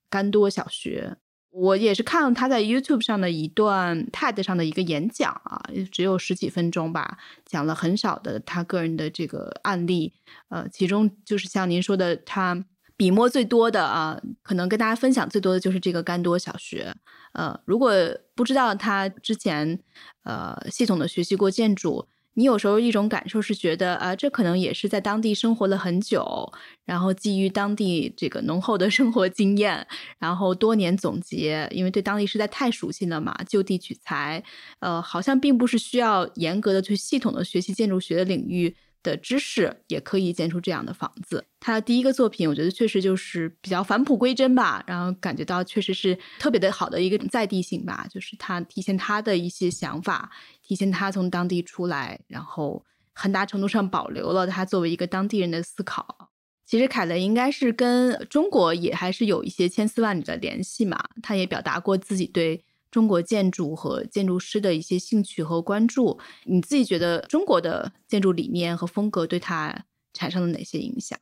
[0.08, 1.16] 甘多小学。
[1.52, 5.62] 我也是看了他在 YouTube 上的一段 TED 上的一个演讲啊，
[5.92, 10.14] 只有十几分钟吧，讲了很少的他个人的这个案例。
[10.48, 12.64] 呃，其中就是像您说的，他
[12.96, 16.94] 笔墨最多的啊，可能跟大家分享最多的就是这个甘多小学。
[17.32, 17.92] 呃，如果
[18.34, 19.78] 不知道他之前
[20.24, 22.08] 呃系统的学习过建筑。
[22.34, 26.50] 你有时候一种感受是觉得啊，这可能也是在当地生活了很久，
[26.84, 29.86] 然后基于当地这个浓厚的生活经验，
[30.18, 34.42] 然后多年总结，因为对当地实在太熟悉了嘛，就地取材，
[34.80, 38.74] 呃，好像并不是需要严格的去系统的学习建筑学的领域。
[39.02, 41.44] 的知识也可以建出这样的房子。
[41.60, 50.30] 他的第一个作品，我觉得确实就是比较返璞归真吧，然后感觉到确实是特别的好的一个在地性吧，就是他体现他的一些想法，
[50.62, 56.30] 体现他从当地出来，然后很大程度上保留了他作为一个当地人的思考。
[56.64, 62.64] 其实凯雷应该是跟中国也还是有一些千丝万缕的联系嘛，他也表达过自己对。
[62.92, 71.18] 中国建筑和建筑师的一些兴趣和关注，你自己觉得中国的建筑理念和风格对他产生了哪些影响？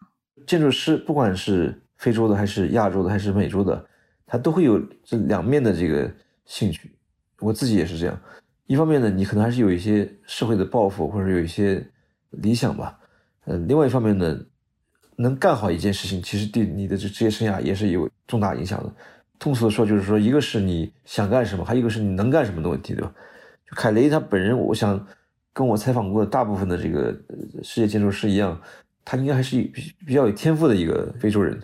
[0.46, 3.86] 建筑师不管是非洲的还是亚洲的还是美洲的，
[4.26, 6.12] 他都会有这两面的这个
[6.44, 6.90] 兴趣。
[7.38, 8.20] 我自己也是这样。
[8.66, 11.88] 一方面呢，你可能还是有一些社会的抱负或者有一些
[12.30, 12.98] 理想吧。
[13.44, 14.38] 呃，另外一方面呢，
[15.16, 18.92] 能干好一件事情，其实对你的这职业生涯也是有重大影响的。
[19.40, 23.12] 通俗的说，就是说，一个是你想干什么，还有一个是你能干什么的问题，对吧？
[23.68, 25.04] 就凯雷他本人，我想
[25.52, 27.10] 跟我采访过的大部分的这个
[27.62, 28.60] 世界建筑师一样，
[29.04, 31.58] 他应该还是比比较有天赋的一个非洲人。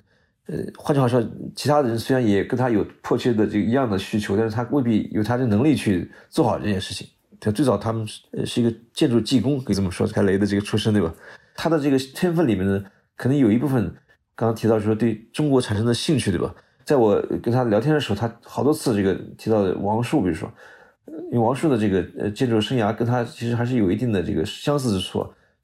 [0.46, 1.22] 呃，换句话说，
[1.54, 7.06] 其他的人虽然也跟他有迫切的这个一样的需求，但是他未必有他的能力去做好这件事情。
[7.38, 11.12] 他最早他们是是一个建筑技工，可以这么说，凯雷的这个出身，对吧？
[11.54, 12.82] 他的这个天分里面呢，
[13.16, 13.84] 可能有一部分
[14.34, 16.54] 刚刚提到说对中国产生的兴趣，对吧？
[16.86, 20.48] 在我跟他聊天的时候，他好多次这个提到王树，比如说，
[21.30, 25.18] 因为王树的这个呃建筑生涯跟他其实还是有一定的这个相似之处。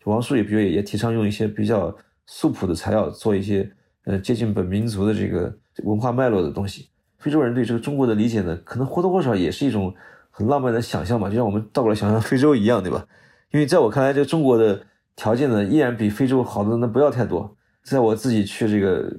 [0.04, 3.70] 就王树也比如也提倡用一些比较素朴的材料做一些
[4.04, 6.88] 呃接近本民族的这个文化脉络的东西。
[7.18, 9.94] 非洲人对这个中国的理解呢，可能或多或少也是一种
[10.28, 13.06] 很浪漫的想象吧，就像我们倒过来想象非洲一样，对吧？
[13.52, 17.56] 因为在我看来，这个中国的条件呢，依然比非洲好的那不要太多。
[17.82, 19.12] 在我自己去这个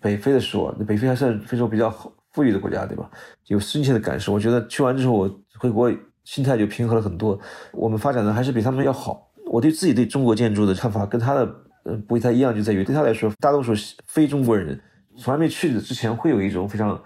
[0.00, 1.90] 北非的时候，那北非还算非洲比较
[2.32, 3.10] 富裕的国家，对吧？
[3.46, 4.32] 有深切的感受。
[4.32, 5.92] 我觉得去完之后，我回国
[6.24, 7.38] 心态就平和了很多。
[7.72, 9.28] 我们发展的还是比他们要好。
[9.46, 13.72] 我对自己对中国建筑的看法跟他的呃不太一样，就在于对他来说，大多数
[14.06, 14.78] 非中国人
[15.16, 17.00] 从来没去的之前会有一种非常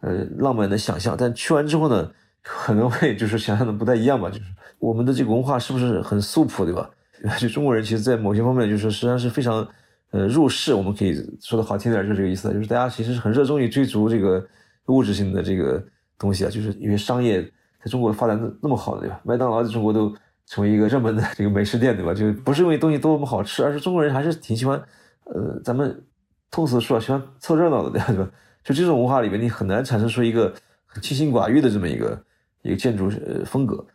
[0.00, 2.10] 呃浪漫的想象，但去完之后呢，
[2.42, 4.28] 可能会 就是想象的不太一样吧。
[4.28, 4.42] 就是
[4.78, 6.90] 我们的这个文化是不是很素朴，对吧？
[7.38, 9.66] 就中国人其实，在某些方面就是实际上是非常。
[10.10, 14.46] 呃，入世我们可以说的好听点，就是这个意思，就是大家其实很热衷于追逐这个
[14.86, 15.82] 物质性的这个
[16.18, 19.20] 东西啊，就是因为商业在中国发展的那么好，对吧？
[19.22, 20.14] 麦当劳在中国都
[20.46, 22.14] 成为一个热门的这个美食店，对吧？
[22.14, 24.82] 就不是因为东西多么好吃，而是中国人还是挺喜欢，
[25.24, 26.02] 呃，咱们
[26.50, 28.30] 通俗说喜欢凑热闹的，对吧？
[28.64, 30.54] 就这种文化里面，你很难产生出一个
[31.02, 32.24] 清心寡欲的这么一个
[32.62, 33.86] 一个建筑呃风格，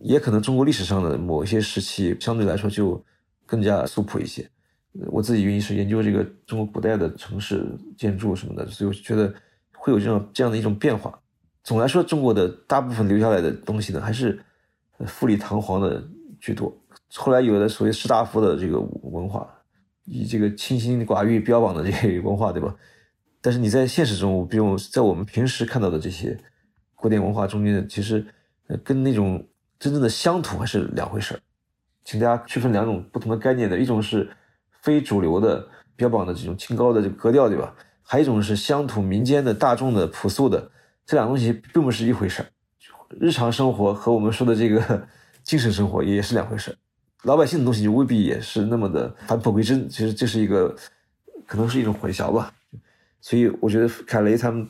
[0.00, 3.00] 也可能中国历史上的某些时期相对来说就
[3.46, 4.48] 更加素朴一些。
[5.06, 7.64] 我自己原因是研究这个中国古代的城市
[7.96, 9.32] 建筑什么的，所以我觉得
[9.74, 11.18] 会有这种这样的一种变化。
[11.64, 14.38] 总来说，中国的大部分留下来的东西呢，还是
[15.06, 16.06] 富丽堂皇的
[16.38, 16.76] 居多。
[17.14, 19.48] 后来有了所谓士大夫的这个文化，
[20.04, 22.74] 以这个清心寡欲标榜的这些文化，对吧？
[23.40, 26.38] 但是你在现实中，比如在我们平时看到的这些
[26.94, 28.26] 古典文化中间，其实
[28.84, 29.42] 跟那种
[29.78, 31.40] 真正的乡土还是两回事儿。
[32.04, 34.28] 请大家区分两种不同的概念的，一种是。
[34.82, 35.66] 非主流的
[35.96, 37.74] 标榜的这种清高的这个格调，对吧？
[38.02, 40.70] 还有一种是乡土民间的大众的朴素的，
[41.06, 42.46] 这两个东西并不是一回事儿。
[43.20, 45.06] 日常生活和我们说的这个
[45.44, 46.74] 精神生活也是两回事儿。
[47.22, 50.74] 老百姓的东西就未必也是那么的返璞归真，其实这是一个
[51.46, 52.52] 可能是一种混淆吧。
[53.20, 54.68] 所以我觉得凯雷他们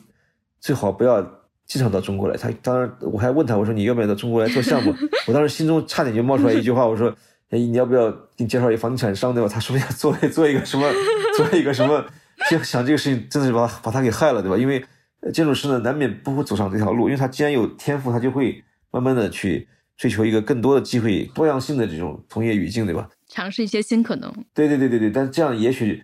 [0.59, 1.21] 最好不要
[1.65, 2.37] 经常到中国来。
[2.37, 4.93] 他当然我还问他，我说你要不要到中国来做项目？
[5.27, 7.13] 我当时心中差点就冒出来一句话，我说。
[7.53, 9.47] 哎，你要不要给你介绍一个房地产商对吧？
[9.47, 10.91] 他说不定做 做一个什么，
[11.37, 12.03] 做一个什么，
[12.49, 14.57] 就想这个事情真的是把把他给害了对吧？
[14.57, 14.83] 因为
[15.31, 23.07] 建筑师呢，难免不会走上这条路，因为他既然有天赋，他就会慢慢的去追求一个更多的机会、多样性的这种从业语境，对吧？
[23.27, 24.33] 尝试一些新可能。
[24.53, 26.03] 对对对对对，但这样也许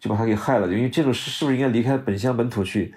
[0.00, 2.94] 就把他给害了，因为建筑师是不是应该离开本乡本土去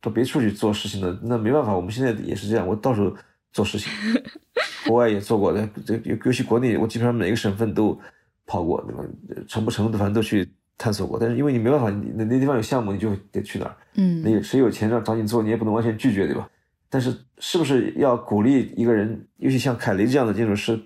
[0.00, 1.18] 到别处去做事情呢？
[1.22, 3.14] 那没办法，我们现在也是这样，我到处
[3.56, 3.90] 做事情，
[4.86, 7.98] 国外也做过 的，这尤其国内，我基本上每个省份都
[8.44, 9.02] 跑过，对吧？
[9.48, 10.46] 成不成的，反正都去。
[10.78, 13.74] 探索过，但是因为你没办法，你那那地方有项目，你就得去哪儿。
[13.94, 16.46] 嗯，那谁有钱让找你做，你也不能完全拒绝，对吧？
[16.90, 20.78] 但是是不是要鼓励一个人，尤其像凯雷这样的建筑师，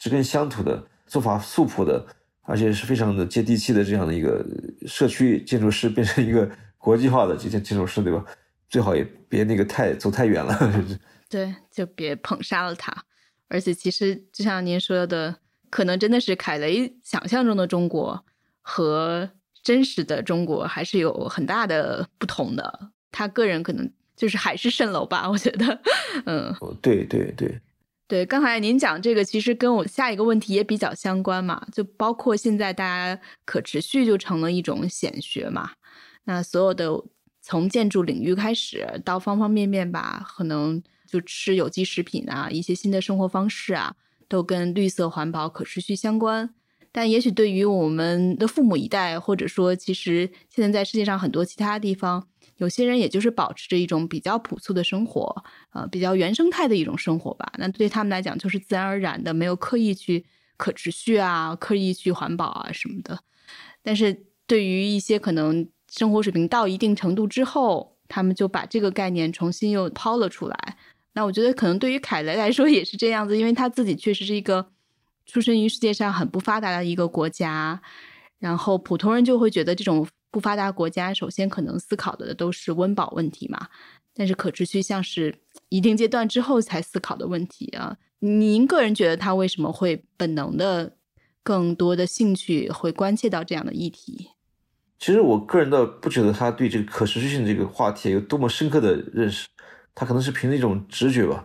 [0.00, 2.04] 植根乡土的做法素朴的，
[2.42, 4.44] 而且是非常的接地气的这样的一个
[4.84, 8.24] 社区建筑师，变成一个国际化的这些建筑师，对吧？
[8.68, 10.84] 最好也别那个太走太远了。
[11.36, 13.04] 对，就别捧杀了他。
[13.48, 15.36] 而且其实就像您说的，
[15.70, 18.24] 可能真的是凯雷想象中的中国
[18.62, 19.30] 和。
[19.66, 25.80] 真实的中国还是有很大的不同的，他个人可能就是海市蜃楼吧，我觉得，
[26.24, 27.60] 嗯，对对对
[28.06, 35.72] 对，刚才您讲这个其实跟我下一个问题也比较相关嘛，就包括现在大家可持续就成了一种显学嘛，
[36.26, 36.88] 那所有的
[37.42, 43.94] 从建筑领域开始到方方面面吧，可能就吃有机食品啊，一些新的生活方式啊，
[44.28, 46.54] 都跟绿色环保、可持续相关。
[46.92, 57.52] 但也许对于我们的父母一代，或者说，其实现在在世界上很多其他地方，有些人也就是保持着一种比较朴素的生活，呃，比较原生态的一种生活吧。
[57.58, 60.24] 那对他们来讲，就是自然而然的，没有刻意去
[60.56, 63.20] 可持续啊，刻意去环保啊什么的。
[63.82, 70.78] 但是对于一些可能生活水平到一定程度之后，他们就把这个概念重新又抛了出来。
[71.16, 74.68] 那我觉得可能对于凯雷来说也是这样子，因为他自己确实是一个。
[75.28, 77.82] 出生于世界上很不发达的一个国家，
[78.38, 83.66] 然后普通人就会觉得这种不发达国家，首先可能思考的都是温饱问题嘛。
[84.14, 85.36] 但是可持续像是
[85.68, 87.96] 一定阶段之后才思考的问题啊。
[88.20, 90.94] 您个人觉得他为什么会本能的
[91.42, 94.28] 更多的兴趣会关切到这样的议题？
[95.00, 99.48] 其实我个人倒不觉得他对这个可持续性这个话题有多么深刻的认识，
[99.96, 101.44] 他可能是凭着一种直觉吧。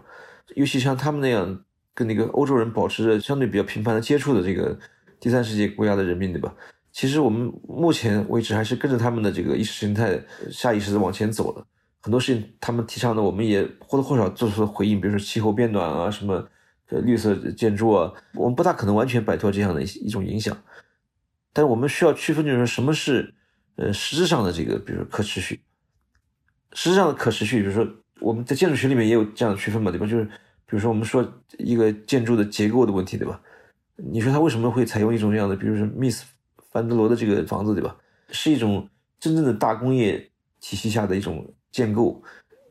[0.54, 1.64] 尤其像他们那样。
[1.94, 4.80] 跟那个欧洲人保持着相对比较频繁的接触的这个
[5.20, 6.56] 第三世界国家的人民，对吧？
[6.94, 10.18] 其实我们目前为止还是跟着他们的这个意识形态
[10.50, 11.68] 下意识的往前走了。
[12.00, 16.48] 很多事情他们提倡的，我们也或多或少做出了回应，比如说气候变暖啊，什么
[17.04, 20.58] 绿色建筑啊，我们不大可能完全摆脱这样的一一种影响。
[21.52, 23.34] 但是我们需要区分，就是什么是
[23.76, 25.62] 呃实质上的这个，比如说可持续，
[26.72, 27.86] 实质上的可持续，比如说
[28.22, 30.08] 我们在建筑学里面也有这样的区分嘛，对吧？
[30.08, 30.26] 就是。
[30.68, 31.22] 比如说，我们说
[31.58, 33.42] 一个建筑的结构的问题，对吧？
[33.98, 36.24] 你说它为什么会采用一种这样的，比如说密斯
[36.72, 37.94] 凡德罗的这个房子，对吧？
[38.30, 38.88] 是一种
[39.20, 40.32] 真正的大工业
[40.62, 42.24] 体系下的一种建构，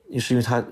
[0.09, 0.67] 也是因为它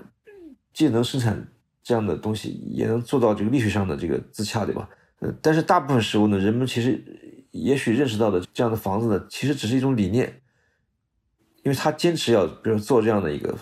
[0.73, 1.47] 既能生产
[1.83, 4.89] 这样的东西，也能做到这个力学上的这个自洽，对吧？
[5.19, 6.99] 呃，但是大部分时候呢，人们其实
[7.51, 10.41] 也许认识到的这样的房子呢，其实只是一种理念，
[11.61, 13.55] 因为他坚持要，比如做这样的一个，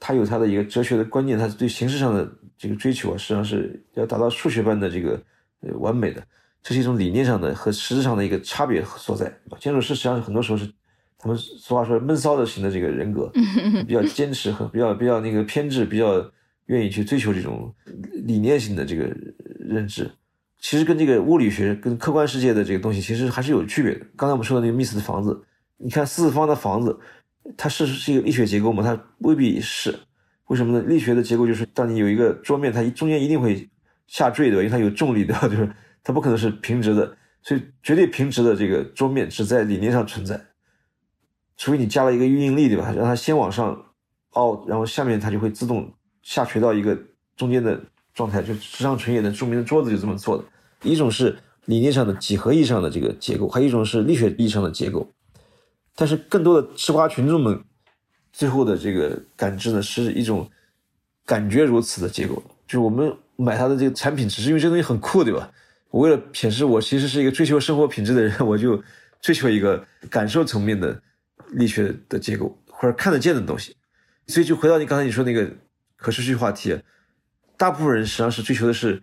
[0.00, 2.28] 他有他的一个哲学的观念，他对形式上的。
[2.62, 5.18] 这个追求啊，实际上是要达到数学般的这个
[5.62, 6.22] 呃完美的，
[6.62, 9.34] 这是一种理念上的和实质上的一个差别所在。
[9.58, 10.70] 建筑师实际上很多时候是
[11.16, 13.32] 他们俗话说闷骚的型的这个人格，
[13.88, 16.22] 比较坚持和比较比较那个偏执，比较
[16.66, 17.74] 愿意去追求这种
[18.26, 19.10] 理念性的这个
[19.58, 20.10] 认知。
[20.58, 24.04] 其实跟这个物理学跟客观世界的这个东西其实还是有区别的。
[24.16, 25.42] 刚才我们说的那个密斯的房子，
[25.78, 27.00] 你看四四方的房子，
[27.56, 28.82] 它是是一个力学结构吗？
[28.82, 29.98] 它未必是。
[30.46, 30.84] 为什么呢？
[30.88, 33.68] 力学的结构就是，当你有一个桌面，它中间一定会
[34.08, 35.70] 下坠的，因为它有重力的，就是
[36.02, 40.40] 它不可能是平直的，所以绝对平直的这个桌面只在理念上存在，
[41.56, 42.92] 除非你加了一个预应力，对吧？
[42.96, 43.80] 让它先往上
[44.30, 45.88] 凹，然后下面它就会自动
[46.22, 46.98] 下垂到一个
[47.36, 47.80] 中间的
[48.12, 48.42] 状态。
[48.42, 50.44] 就池上纯也的著名的桌子就这么做的。
[50.82, 55.08] 一种是理念上的几何意义上的这个结构，还有一种是力学意义上的结构。
[56.00, 57.62] 但是更多的吃瓜群众们。
[58.32, 60.48] 最后的这个感知呢，是一种
[61.26, 65.52] 感觉如此的结果，就是我们买它的这个产品，只是因为这东西很酷，对吧？
[65.90, 68.82] 我为了显示我其实是一个追求生活品质的人， 我就
[69.20, 71.02] 追求一个感受层面的
[71.50, 73.76] 力学的结构或者看得见的东西。
[74.28, 75.50] 所以就回到你刚才你说那个
[75.96, 76.80] 可持续话题，
[77.58, 79.02] 大部分人实际上是追求的是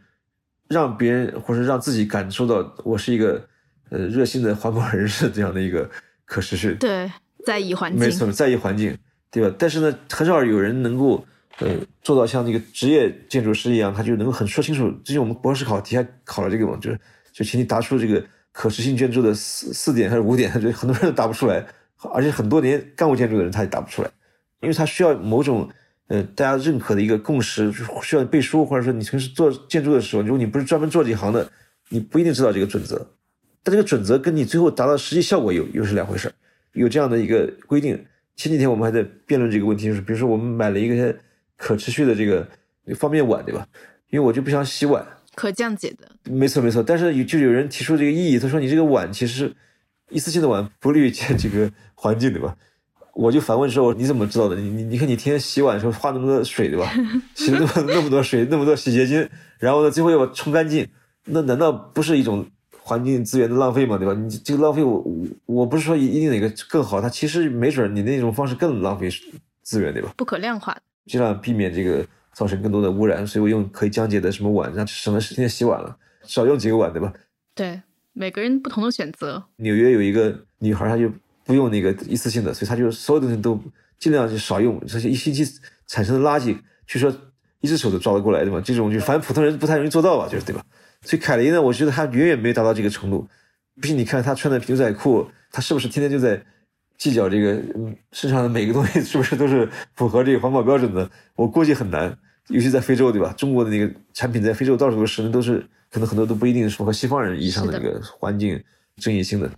[0.70, 3.46] 让别人或者让自己感受到我是一个
[3.90, 5.88] 呃热心的环保人士这样的一个
[6.28, 6.76] 可持续。
[6.76, 7.12] 对，
[7.44, 8.00] 在意环境。
[8.00, 8.96] 没错，在意环境。
[9.30, 9.54] 对吧？
[9.60, 11.24] 但是呢，很少有人能够，
[11.60, 11.68] 呃，
[12.02, 14.90] 做到像那个职业建筑师一样，他就能够很说清楚。
[15.04, 17.00] 之前我们博士考题还考了这个嘛，就是
[17.34, 18.24] 就请你答出这个
[18.54, 21.64] 可持续建筑的四四点还是五点， 就很多人都答不出来，
[22.14, 24.10] 而且很多年干过建筑的人他也答不出来。
[24.62, 25.70] 因为他需要某种
[26.08, 27.72] 呃大家认可的一个共识，
[28.02, 31.52] 需要背书，或者说你平时做建筑的时候，如果你不是专门做这一行的，
[31.90, 33.06] 你不一定知道这个准则。
[33.68, 36.34] 但这个准则跟你最后达到实际效果又又是两回事儿
[36.72, 38.02] 有这样的一个规定。
[38.38, 41.14] 前几天我们还在辩论这个问题，就是比如说我们买了一个
[41.58, 42.48] 可持续的这个
[42.96, 43.68] 方便碗，对吧？
[44.10, 45.06] 因为我就不想洗碗，
[45.36, 46.82] 可降解的，没错没错。
[46.82, 49.54] 但是有就有人提出这个异议，他说你这个碗其实
[50.12, 52.56] 一次性的碗不利于这个环境，对吧？
[53.16, 54.56] 我就反问说，你怎么知道的？
[54.56, 56.90] 你你你看你天天洗碗的时候花那么多水，对吧？
[57.36, 59.28] 洗了那么那么多水，那么多洗洁精，
[59.60, 60.88] 然后呢最后要冲干净，
[61.26, 62.46] 那难道不是一种
[62.88, 63.98] 环境资源的浪费嘛？
[63.98, 64.14] 对吧？
[64.14, 65.04] 你这个浪费，我
[65.46, 69.10] 我不是说一定哪个更好，它其实没准你那种方式更浪费
[69.62, 70.14] 资源，对吧？
[70.16, 72.06] 不可量化，尽量避免这个。
[72.38, 77.12] 造成更多的污染，所以我用可以降解的什么碗，让省了时间洗碗了，少用几个碗，对吧？
[77.56, 77.82] 对，
[78.14, 79.44] 每个人不同的选择。
[79.56, 81.12] 纽约有一个女孩，她就
[81.44, 83.60] 不用那个一次性的，所以她就所有东西都
[83.98, 85.44] 尽量就少用，这些一星期
[85.88, 87.12] 产生的垃圾，据说
[87.62, 88.62] 一只手都抓得过来，对吧？
[88.62, 90.64] 这种就反正普通人不太容易做到吧，就是对吧？
[91.02, 93.28] 所以凯雷呢，我觉得他远远没有达到这个程度。
[93.82, 96.44] 毕竟你看他穿的牛仔裤，他是不是天天就在
[96.98, 97.62] 计较这个
[98.12, 101.10] 身上的每个东西是不是都是符合这个环保标准的？
[101.36, 102.18] 我估计很难。
[102.50, 103.34] 尤其在非洲，对吧？
[103.34, 105.60] 中国的那个产品在非洲到处都是，那都是
[105.92, 108.64] 可能很多都不一定符合西方人意义上的那个环境
[108.96, 109.52] 正义性的，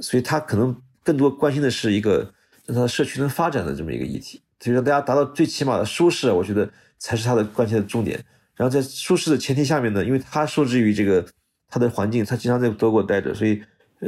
[0.00, 2.32] 所以他可能更多关心的是一个
[2.64, 8.24] 让他社区能发展的这么一个议题，所以让大家达到最起码的舒适，我觉得才是他的关心的重点。
[8.56, 11.24] 然后在舒适的前提下面呢，因为他受制于这个
[11.68, 13.62] 他的环境，他经常在德国待着，所以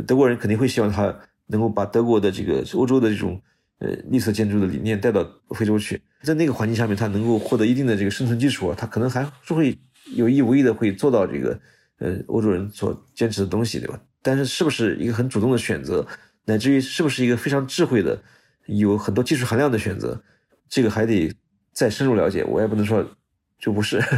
[0.07, 1.15] 德国人肯定会希望他
[1.47, 3.41] 能够把德国的这个欧洲的这种。
[3.81, 9.79] 呃，绿色建筑的理念带到非洲去，在那个环境下面，他能够获得一定的这个生存基础啊，它可能还是会
[10.17, 11.61] 有意无意的会做到这个，
[12.01, 13.97] 呃，欧洲人所坚持的东西，对吧？
[14.21, 16.05] 但是是不是一个很主动的选择，
[16.45, 18.21] 乃至于是不是一个非常智慧的、
[18.67, 20.21] 有很多技术含量的选择，
[20.69, 21.33] 这个还得
[21.73, 22.43] 再深入了解。
[22.43, 23.09] 我也不能说
[23.59, 24.01] 就不是。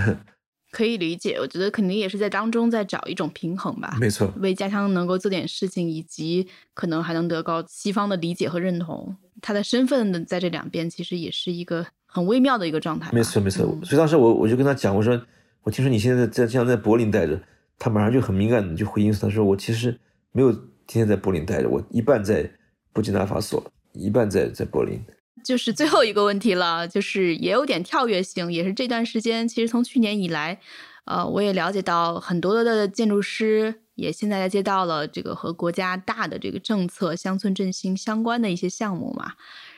[0.73, 3.97] 可以理解，我觉得肯定也是在当中在找一种平衡吧。
[4.01, 9.17] 没错，为家乡能够做点事情，以及可能还能得到西方的理解和认同。
[9.43, 13.11] 他的身份的在这两边，其实也是一个很微妙的一个状态。
[13.13, 13.67] 没错，没错。
[13.83, 15.21] 所以当时我我就跟他讲，我说
[15.65, 17.37] 我听说你现在在这样在柏林待着，
[17.77, 19.99] 他马上就很敏感的就回应他说我其实
[20.31, 22.49] 没有天天在柏林待着，我一半在
[22.93, 23.61] 布基纳法索，
[23.95, 25.03] 一半在在柏林。
[25.43, 30.61] 就是最后一个问题了，就是也有点跳跃性，也是这段时间，其实从去年以来，
[31.07, 39.33] 呃，我也了解到很多的建筑师也现在接到了这个和国家大的这个政策、乡村振兴相关的一些项目嘛。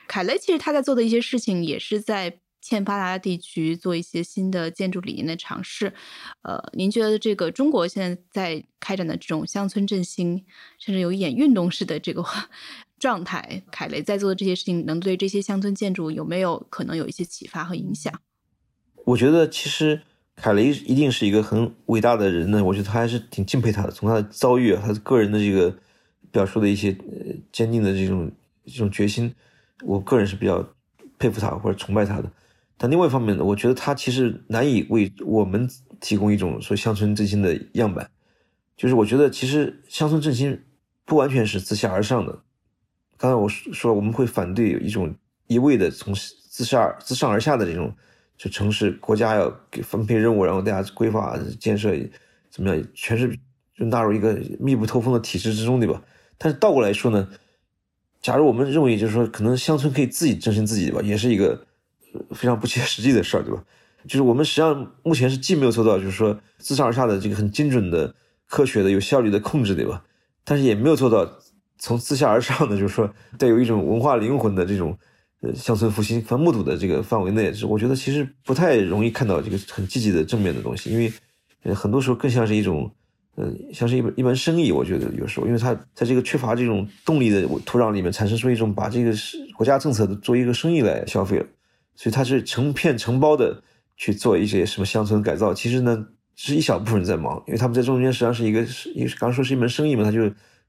[0.09, 5.93] 凯雷其实他在做的一些事情，也是在欠发达地区做一些新的建筑理念的尝试。
[6.43, 10.45] 呃，您觉得这个中国现在在开展的这种乡村振兴，
[10.79, 12.25] 甚至有一点运动式的这个？
[13.03, 18.13] 状态，凯雷在做的这些事情，能对这些乡村建筑有没有可能有一些启发和影响？
[19.05, 20.01] 我觉得其实
[20.37, 22.63] 凯雷一定是一个很伟大的人呢。
[22.63, 25.77] 我觉得他还是挺敬佩他的，从他的遭遇啊，他个人的这个
[26.31, 28.31] 表述的一些呃坚定的这种
[28.67, 29.35] 这种决心，
[29.83, 30.65] 我个人是比较
[31.19, 32.31] 佩服他或者崇拜他的。
[32.79, 38.09] 但另外一方面呢，我觉得他其实难以为我们提供一种说乡村振兴的样板。
[38.77, 40.63] 就是我觉得其实乡村振兴
[41.05, 42.45] 不完全是自下而上的。
[43.23, 45.15] 刚才我说我们会反对有一种
[45.47, 47.95] 一味的从自下自上而下的这种，
[48.37, 51.95] 就城市国家要给分配任务，然后大家规划建设
[52.51, 53.29] 怎么样，全是
[53.79, 56.03] 就纳入一个密不透风的体制之中，对吧？
[56.37, 57.29] 但是倒过来说呢，
[58.21, 61.01] 假如我们认为就是说可能乡村可以自己振兴自己，吧？
[61.01, 61.65] 也是一个
[62.33, 63.63] 非常不切实际的事儿，对吧？
[64.09, 68.13] 就是我们实际上目前是既没有做到就是说自上而下的这个很精准的、
[68.49, 70.03] 科学的、有效率的控制，对吧？
[70.43, 71.39] 但是也没有做到。
[71.83, 74.97] 从自下而上的，就是说带有一种文化灵魂的这种，
[75.41, 81.13] 呃，乡村复兴、繁目睹的这个范围内，我觉得其实不太容易看到这个很积极的正面的东西，因为，
[81.75, 82.89] 很多时候更像是一种，
[83.37, 84.71] 嗯，像是一门一门生意。
[84.71, 91.47] 我觉得有时候，因为它在这个缺乏这种动力的土壤里面，产生出一种把这个是国家政策的做一个生意来消费了，
[91.97, 93.61] 所以它是成片承包的
[93.97, 95.53] 去做一些什么乡村改造。
[95.53, 96.07] 其实呢，
[96.37, 100.21] 是一小部分人在忙，因为他们在中间实际上是一个是，因为刚说是一门生意嘛，他就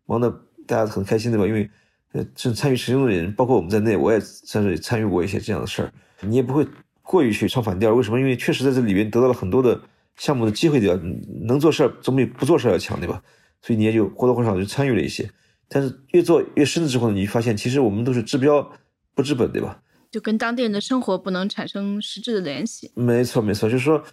[0.08, 0.34] 忙的。
[0.66, 1.46] 大家很开心对吧？
[1.46, 1.70] 因为，
[2.14, 5.92] 呃，是参与其中的人，包括我们在内，我也算是参与过一些这样的事儿。
[6.22, 6.66] 你也不会
[7.02, 8.20] 过于去唱反调，为什么？
[8.20, 9.82] 因为确实在这里边得到了很多的
[10.18, 11.02] 项目的机会，对吧？
[11.46, 13.22] 能做事儿总比不做事儿要强，对吧？
[13.62, 15.30] 所以你也就或多或少就参与了一些。
[15.68, 18.72] 但是越做越深之后呢，你发现其实我们都是治标
[19.16, 19.82] 不治本，对吧？
[20.12, 22.92] 就跟当地人的生活不能产生实质的联系。
[22.96, 24.04] 没错，没错，就是说，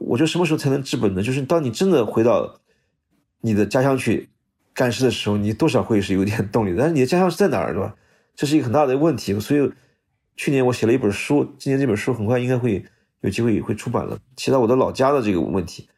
[0.00, 1.22] 我觉得什么时候才能治本呢？
[1.22, 2.60] 就是当你真的回到
[3.40, 4.30] 你的家乡去。
[4.74, 7.94] 干事的时候，你多少会是有点动力，但是你的家乡是在哪儿，对吧？
[8.34, 9.38] 这是一个很大的问题。
[9.38, 9.70] 所以，
[10.36, 12.84] 去年我写了一本书，今年这本书很快应该会
[13.20, 15.88] 有机会会出版了，写到我的老家的这个问题。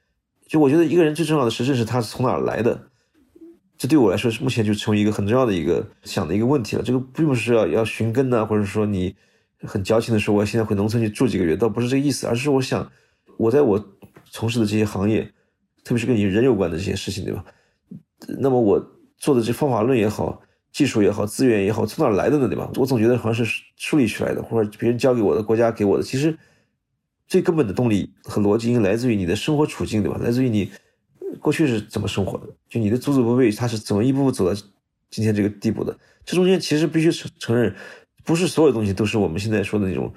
[0.46, 2.88] 就我觉得一个人最重要的是认识他是从哪儿来的，
[3.78, 6.82] 这对我来说是目前就成为一个很重要的一个想的一个问题了。
[6.82, 9.14] 这个并不是要要寻根呐，或者说你
[9.62, 12.90] 很矫情的说我现在回农村去住几个月，倒不是这个意思，而是我想
[13.38, 13.82] 我在我
[14.30, 15.22] 从事的这些行业，
[15.82, 17.44] 特别是跟你人有关的这些事情，对吧？
[18.38, 18.84] 那么我
[19.18, 20.40] 做的这方法论也好，
[20.72, 22.48] 技术也好，资源也好，从哪来的呢？
[22.48, 22.70] 对吧？
[22.76, 26.02] 我总觉得好像是树立出来的，或者别人教给我的，国家给我的。
[26.02, 26.36] 其实
[27.26, 30.18] 最根本的动力和逻辑应来自于你的生活处境，对吧？
[30.22, 30.70] 来自于你
[31.40, 34.60] 过去是怎么生活的，就你的祖祖辈辈他是怎么一步步走到
[35.10, 35.96] 今天这个地步的。
[36.24, 37.74] 这中间其实必须承承认，
[38.24, 40.12] 不是所有东西都是我们现在说的那种，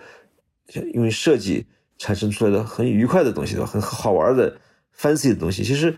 [0.94, 1.66] 因为设计
[1.98, 3.66] 产生出来的很愉快的东西，对吧？
[3.68, 4.58] 很好玩的
[4.98, 5.96] fancy 的东西，其实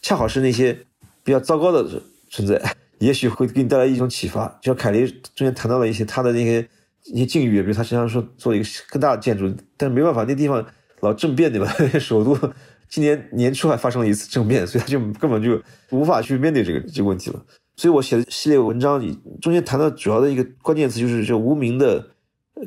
[0.00, 0.86] 恰好是那些。
[1.30, 1.88] 比较糟糕的
[2.28, 2.60] 存在，
[2.98, 4.48] 也许会给你带来一种启发。
[4.60, 6.68] 就像凯雷中间谈到了一些他的那些
[7.04, 10.66] 一些境遇，比如他经常说做一个更大的建筑，但是没办法，那地方
[10.98, 11.72] 老政变，对吧？
[12.00, 12.36] 首都
[12.88, 17.40] 今年年初还发生了一次政变，所以他就根本就无法去面对这个这个问题了。
[17.76, 22.04] 所以我写的系列文章里中间谈到主要的一个关键词就是这无名的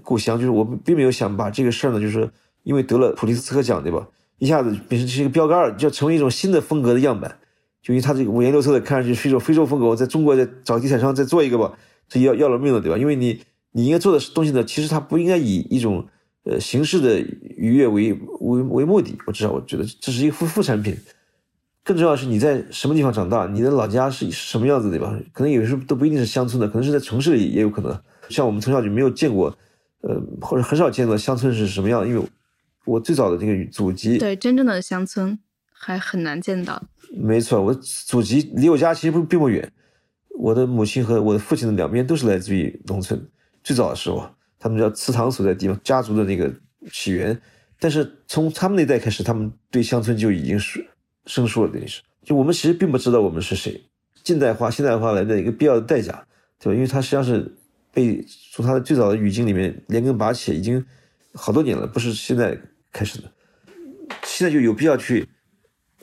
[0.03, 2.31] 故乡，就是我并没有想把这个事儿呢，就是
[2.63, 4.07] 因为得了普利兹克奖，对吧？
[4.37, 7.37] 一下子变成是一个标杆，就成为一种新的风格的样板。
[7.83, 9.85] 就因为他这个五颜六色的，看上去是一种非洲风格。
[9.85, 11.77] 我在中国再找地产商再做一个吧，
[12.07, 12.97] 这要要了命了，对吧？
[12.97, 13.41] 因为你
[13.73, 16.07] 你应该做的东西呢，其实它不应该以一种
[16.45, 19.15] 呃形式的愉悦为为为目的。
[19.27, 20.97] 我至少我觉得这是一个副副产品。
[21.83, 25.19] 更重要的是你在什么地方长大，你的老家是什么样子，对吧？
[25.33, 27.99] 可能有时候都不一定是乡村的，可能是在城市里也有可能。
[28.29, 29.53] 像我们从小就没有见过，
[29.99, 32.07] 呃，或者很少见到乡村是什么样。
[32.07, 32.25] 因为
[32.85, 35.37] 我最早的这个祖籍，对真正的乡村
[35.83, 36.81] 还很难见到。
[37.11, 39.69] 没错，我祖籍离我家其实不并不远。
[40.39, 43.21] 我的母亲和我的父亲的两边都是来自于农村。
[43.63, 44.27] 最早的时候，
[44.57, 46.51] 他们叫祠堂所在地方，家族的那个
[46.91, 47.39] 起源。
[47.79, 50.87] 但是从他们那代开始，他们对乡村就已经是
[51.25, 52.01] 生疏了，等于是。
[52.23, 53.83] 就我们其实并不知道我们是谁。
[54.23, 56.25] 近代化、现代化来的一个必要的代价，
[56.59, 56.73] 对吧？
[56.73, 57.53] 因为它实际上是
[57.91, 60.83] 被从它的最早的语境里面连根拔起，已经
[61.33, 62.57] 好多年了，不是现在
[62.91, 63.31] 开始的。
[64.23, 65.27] 现在就有必要去。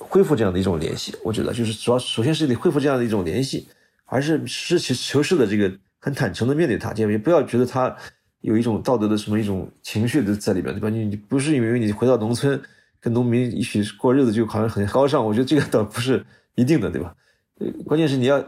[0.01, 3.69] 恢复这样的一种联系，我觉得就是主要首先是得恢复这样的一种联系，
[4.07, 7.95] 而是实事求是的这个很坦诚的面对他，也不要觉得他
[8.41, 10.89] 有一种道德的什么一种情绪的在里边，对吧？
[10.89, 12.61] 你你不是因为你回到农村
[12.99, 16.25] 跟农民一起过日子就好像很高尚，我觉得这个倒不是
[16.55, 17.15] 一定的，对吧？
[17.85, 18.43] 关键是你要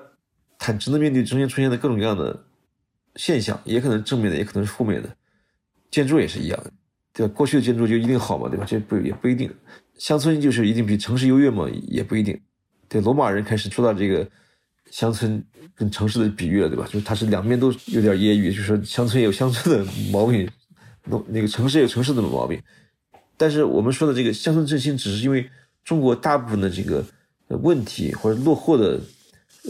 [0.58, 2.44] 坦诚的面对中间出现的各种各样的
[3.16, 5.08] 现象，也可能正面的，也可能是负面的。
[5.90, 6.58] 建筑也是一样，
[7.12, 7.32] 对吧？
[7.36, 8.64] 过去的建筑就一定好嘛，对吧？
[8.66, 9.52] 这不也不一定。
[10.02, 11.70] 乡村就是一定比城市优越吗？
[11.86, 12.36] 也不一定。
[12.88, 14.28] 对，罗马人开始说到这个
[14.90, 15.40] 乡村
[15.76, 16.84] 跟城市的比喻了，对吧？
[16.86, 20.50] 就是它是两面都有点揶揄，就是说乡村有乡村的毛病，
[21.04, 22.60] 那那个城市有城市的毛病。
[23.36, 25.48] 但是我们说的这个乡村振兴，只是因为
[25.84, 27.04] 中国大部分的这个
[27.46, 29.00] 问题或者落后的，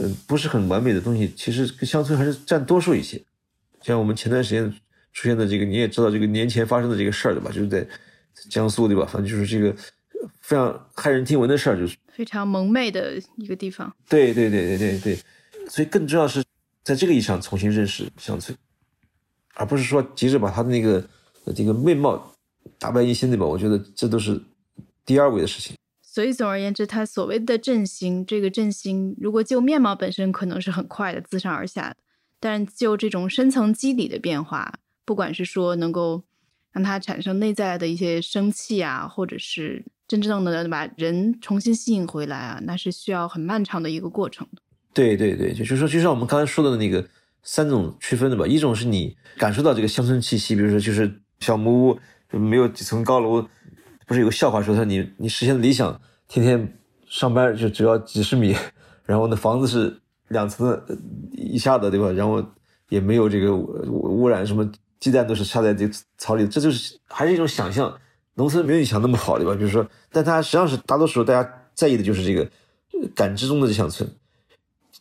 [0.00, 3.22] 嗯，不是很完美的东西，其实跟乡村还是占多数一些。
[3.82, 4.72] 像我们前段时间
[5.12, 7.50] 出现的这个，你也知道这个年前发生的这个事儿，对吧？
[7.52, 7.86] 就是在
[8.48, 9.04] 江苏，对吧？
[9.04, 9.76] 反正就是这个。
[10.40, 13.94] 非常骇人听闻的事儿，就是非常蒙昧的一个地方。
[14.08, 15.18] 对对对对对对，
[15.68, 16.42] 所以更重要是
[16.82, 18.56] 在这个意义上重新认识乡村，
[19.54, 21.02] 而不是说急着把他的那个
[21.54, 22.34] 这个面貌
[22.78, 23.46] 打败一新，对吧？
[23.46, 24.40] 我觉得这都是
[25.04, 25.76] 第二位的事情。
[26.02, 31.96] 所以总而言之，他所谓的振兴，这个振兴如果就面貌本身可能是很快的自上而下的，
[32.38, 36.22] 但就这种深层基底的变化，不管是说能够
[36.72, 39.84] 让它产生内在的一些生气啊，或者是。
[40.20, 44.46] 真正的把人重新吸引回来啊，那是需要很漫长的一个过程
[44.92, 47.02] 对对对，就是说，就像我们刚才说的那个
[47.42, 51.10] 三种区分的吧，一种是你感受到这个乡村气息，比如说就是
[51.40, 51.98] 小木屋，
[52.30, 53.48] 没有几层高楼，
[54.06, 55.98] 不是有个笑话说他你你实现理想，
[56.28, 58.54] 天天上班就只要几十米，
[59.06, 59.98] 然后那房子是
[60.28, 60.78] 两层
[61.32, 62.12] 以下的，对吧？
[62.12, 62.44] 然后
[62.90, 65.88] 也没有这个污染，什么鸡蛋都是插在这
[66.18, 67.98] 草里，这就是还是一种想象。
[68.34, 69.54] 农村没有你想那么好，对吧？
[69.54, 72.48] 比如说，但它实际上是大多数大家在意的就是这个
[73.14, 74.08] 感知中的乡村。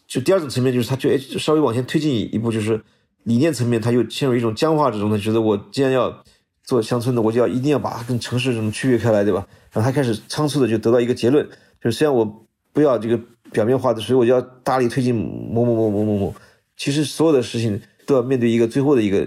[0.06, 2.82] 就第二种层面，就是他就稍微往前推进一步，就是
[3.24, 5.10] 理念层面，他又陷入一种僵化之中。
[5.10, 6.24] 他觉得我既然要
[6.66, 9.48] 做乡村的，我就要一定要把它跟城市什么区别开来，对吧？
[9.72, 11.48] 然后他开始仓促的就得到一个结论，
[11.82, 12.26] 就是虽然我
[12.74, 13.18] 不要这个
[13.54, 16.36] 表面化的，所以我就要大力推进某某某某某某。
[16.76, 19.26] 其实所有的事情都要面对一个最后的一个。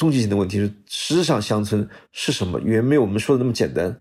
[0.00, 2.58] 终极性的问题是，实质上乡村是什么？
[2.60, 3.94] 远没有我们说的那么简单。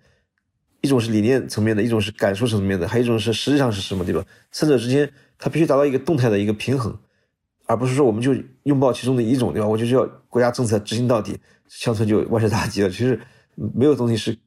[0.79, 4.25] 一种是理念层面的，一种是感受层面的，还有一种是实际上是什么，对吧？
[4.49, 6.97] 三者之间，它必须达到一个动态的一个平衡。
[7.65, 8.33] 而不是说我们就
[8.63, 9.67] 拥抱其中的一种，对吧？
[9.67, 11.37] 我就是要国家政策执行到底，
[11.67, 12.89] 乡村就万事大吉了。
[12.89, 13.19] 其实
[13.75, 14.37] 没有东西是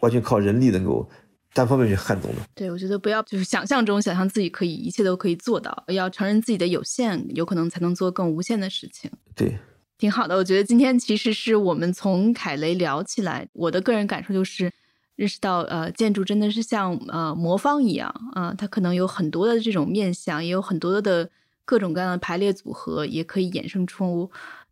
[0.00, 1.08] 完全靠人力能够
[1.54, 2.36] 单方面去撼动的。
[2.54, 9.10] 对，我觉得不要就是想象中想象自己可以一切都可以做到，要承认自己的有限，有可能才能做更无限的事情。
[9.34, 9.56] 对。
[10.02, 14.68] 挺好的，我觉得今天其实是我们从凯雷聊起来，我的个人感受就是
[15.14, 21.30] 认识到，呃，建筑真的是像呃魔方一样，啊，它可能有很多的这种面相，也有很多的
[21.64, 24.28] 各种各样的排列组合，也可以衍生出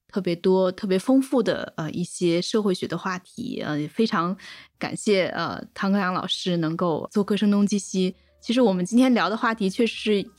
[0.08, 3.62] 特别多、特别丰富的呃一些社会学的话题。
[3.64, 4.36] 呃，非常
[4.80, 8.16] 感谢呃唐克阳老师能够做客声东击西。
[8.40, 10.30] 其实我们今天聊的话题确实是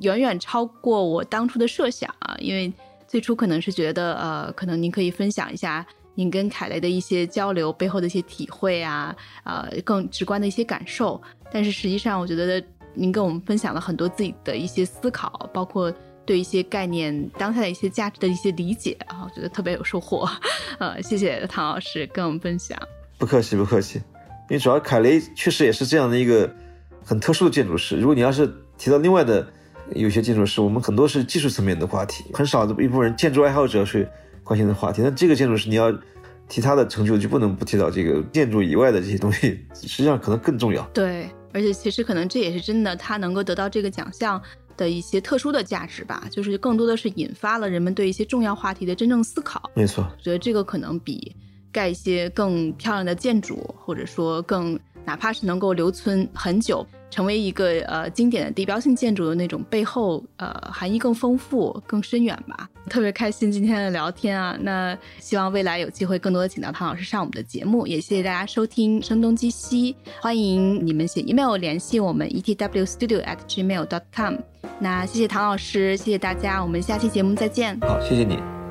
[0.00, 2.72] 远远超过我当初的设想啊，因为。
[3.12, 11.20] 最初可能是觉得，呃，可能您可以分享一下您跟凯雷的一些交流背后的一些体会啊，呃，更直观的一些感受。
[11.52, 15.92] 但是实际上，我觉得您跟我们分享了很多自己的一些思考，包括
[16.24, 20.26] 对一些概念当下的一些价值的一些理解啊，我觉得特别有收获。
[20.78, 22.78] 呃，谢谢唐老师跟我们分享。
[23.18, 23.98] 不客气，不客气。
[24.48, 26.50] 因为主要凯雷确实也是这样的一个
[27.04, 27.98] 很特殊的建筑师。
[27.98, 29.46] 如果你要是提到另外的。
[29.94, 34.06] 有些建筑师，我们很多是技术层面的话题，很少的一部分人建筑爱好者去
[34.44, 35.02] 关心的话题。
[35.02, 35.92] 那这个建筑师，你要
[36.48, 40.82] 提他的成就，就不能不提到这个建筑以外的这些东西， 实际上可能更重要。
[40.92, 44.40] 对，而且其实可能这也是真的，他能够得到这个奖项
[44.76, 49.70] 的一些特殊的价值吧，就是更多的是引发了人们对一些重要话题的真正思考。
[49.74, 51.34] 没错，我觉得这个可能比
[51.70, 56.86] 盖一些更漂亮的建筑，或者说更哪怕是能够留存很久。
[57.10, 64.56] 成为一个呃经典的地标性建筑的那种背后呃含义更丰富更深远吧， 特别开心今天的聊天啊！
[64.58, 74.36] 那希望未来有机会更多的请到唐老师上我们的节目，也谢谢大家收听声东击西，欢迎你们写 email 联系我们 e t w studio at gmail dot com。
[74.78, 77.78] 那谢谢唐老师，谢谢大家，我们下期节目再见。
[77.82, 78.61] 好，谢谢你。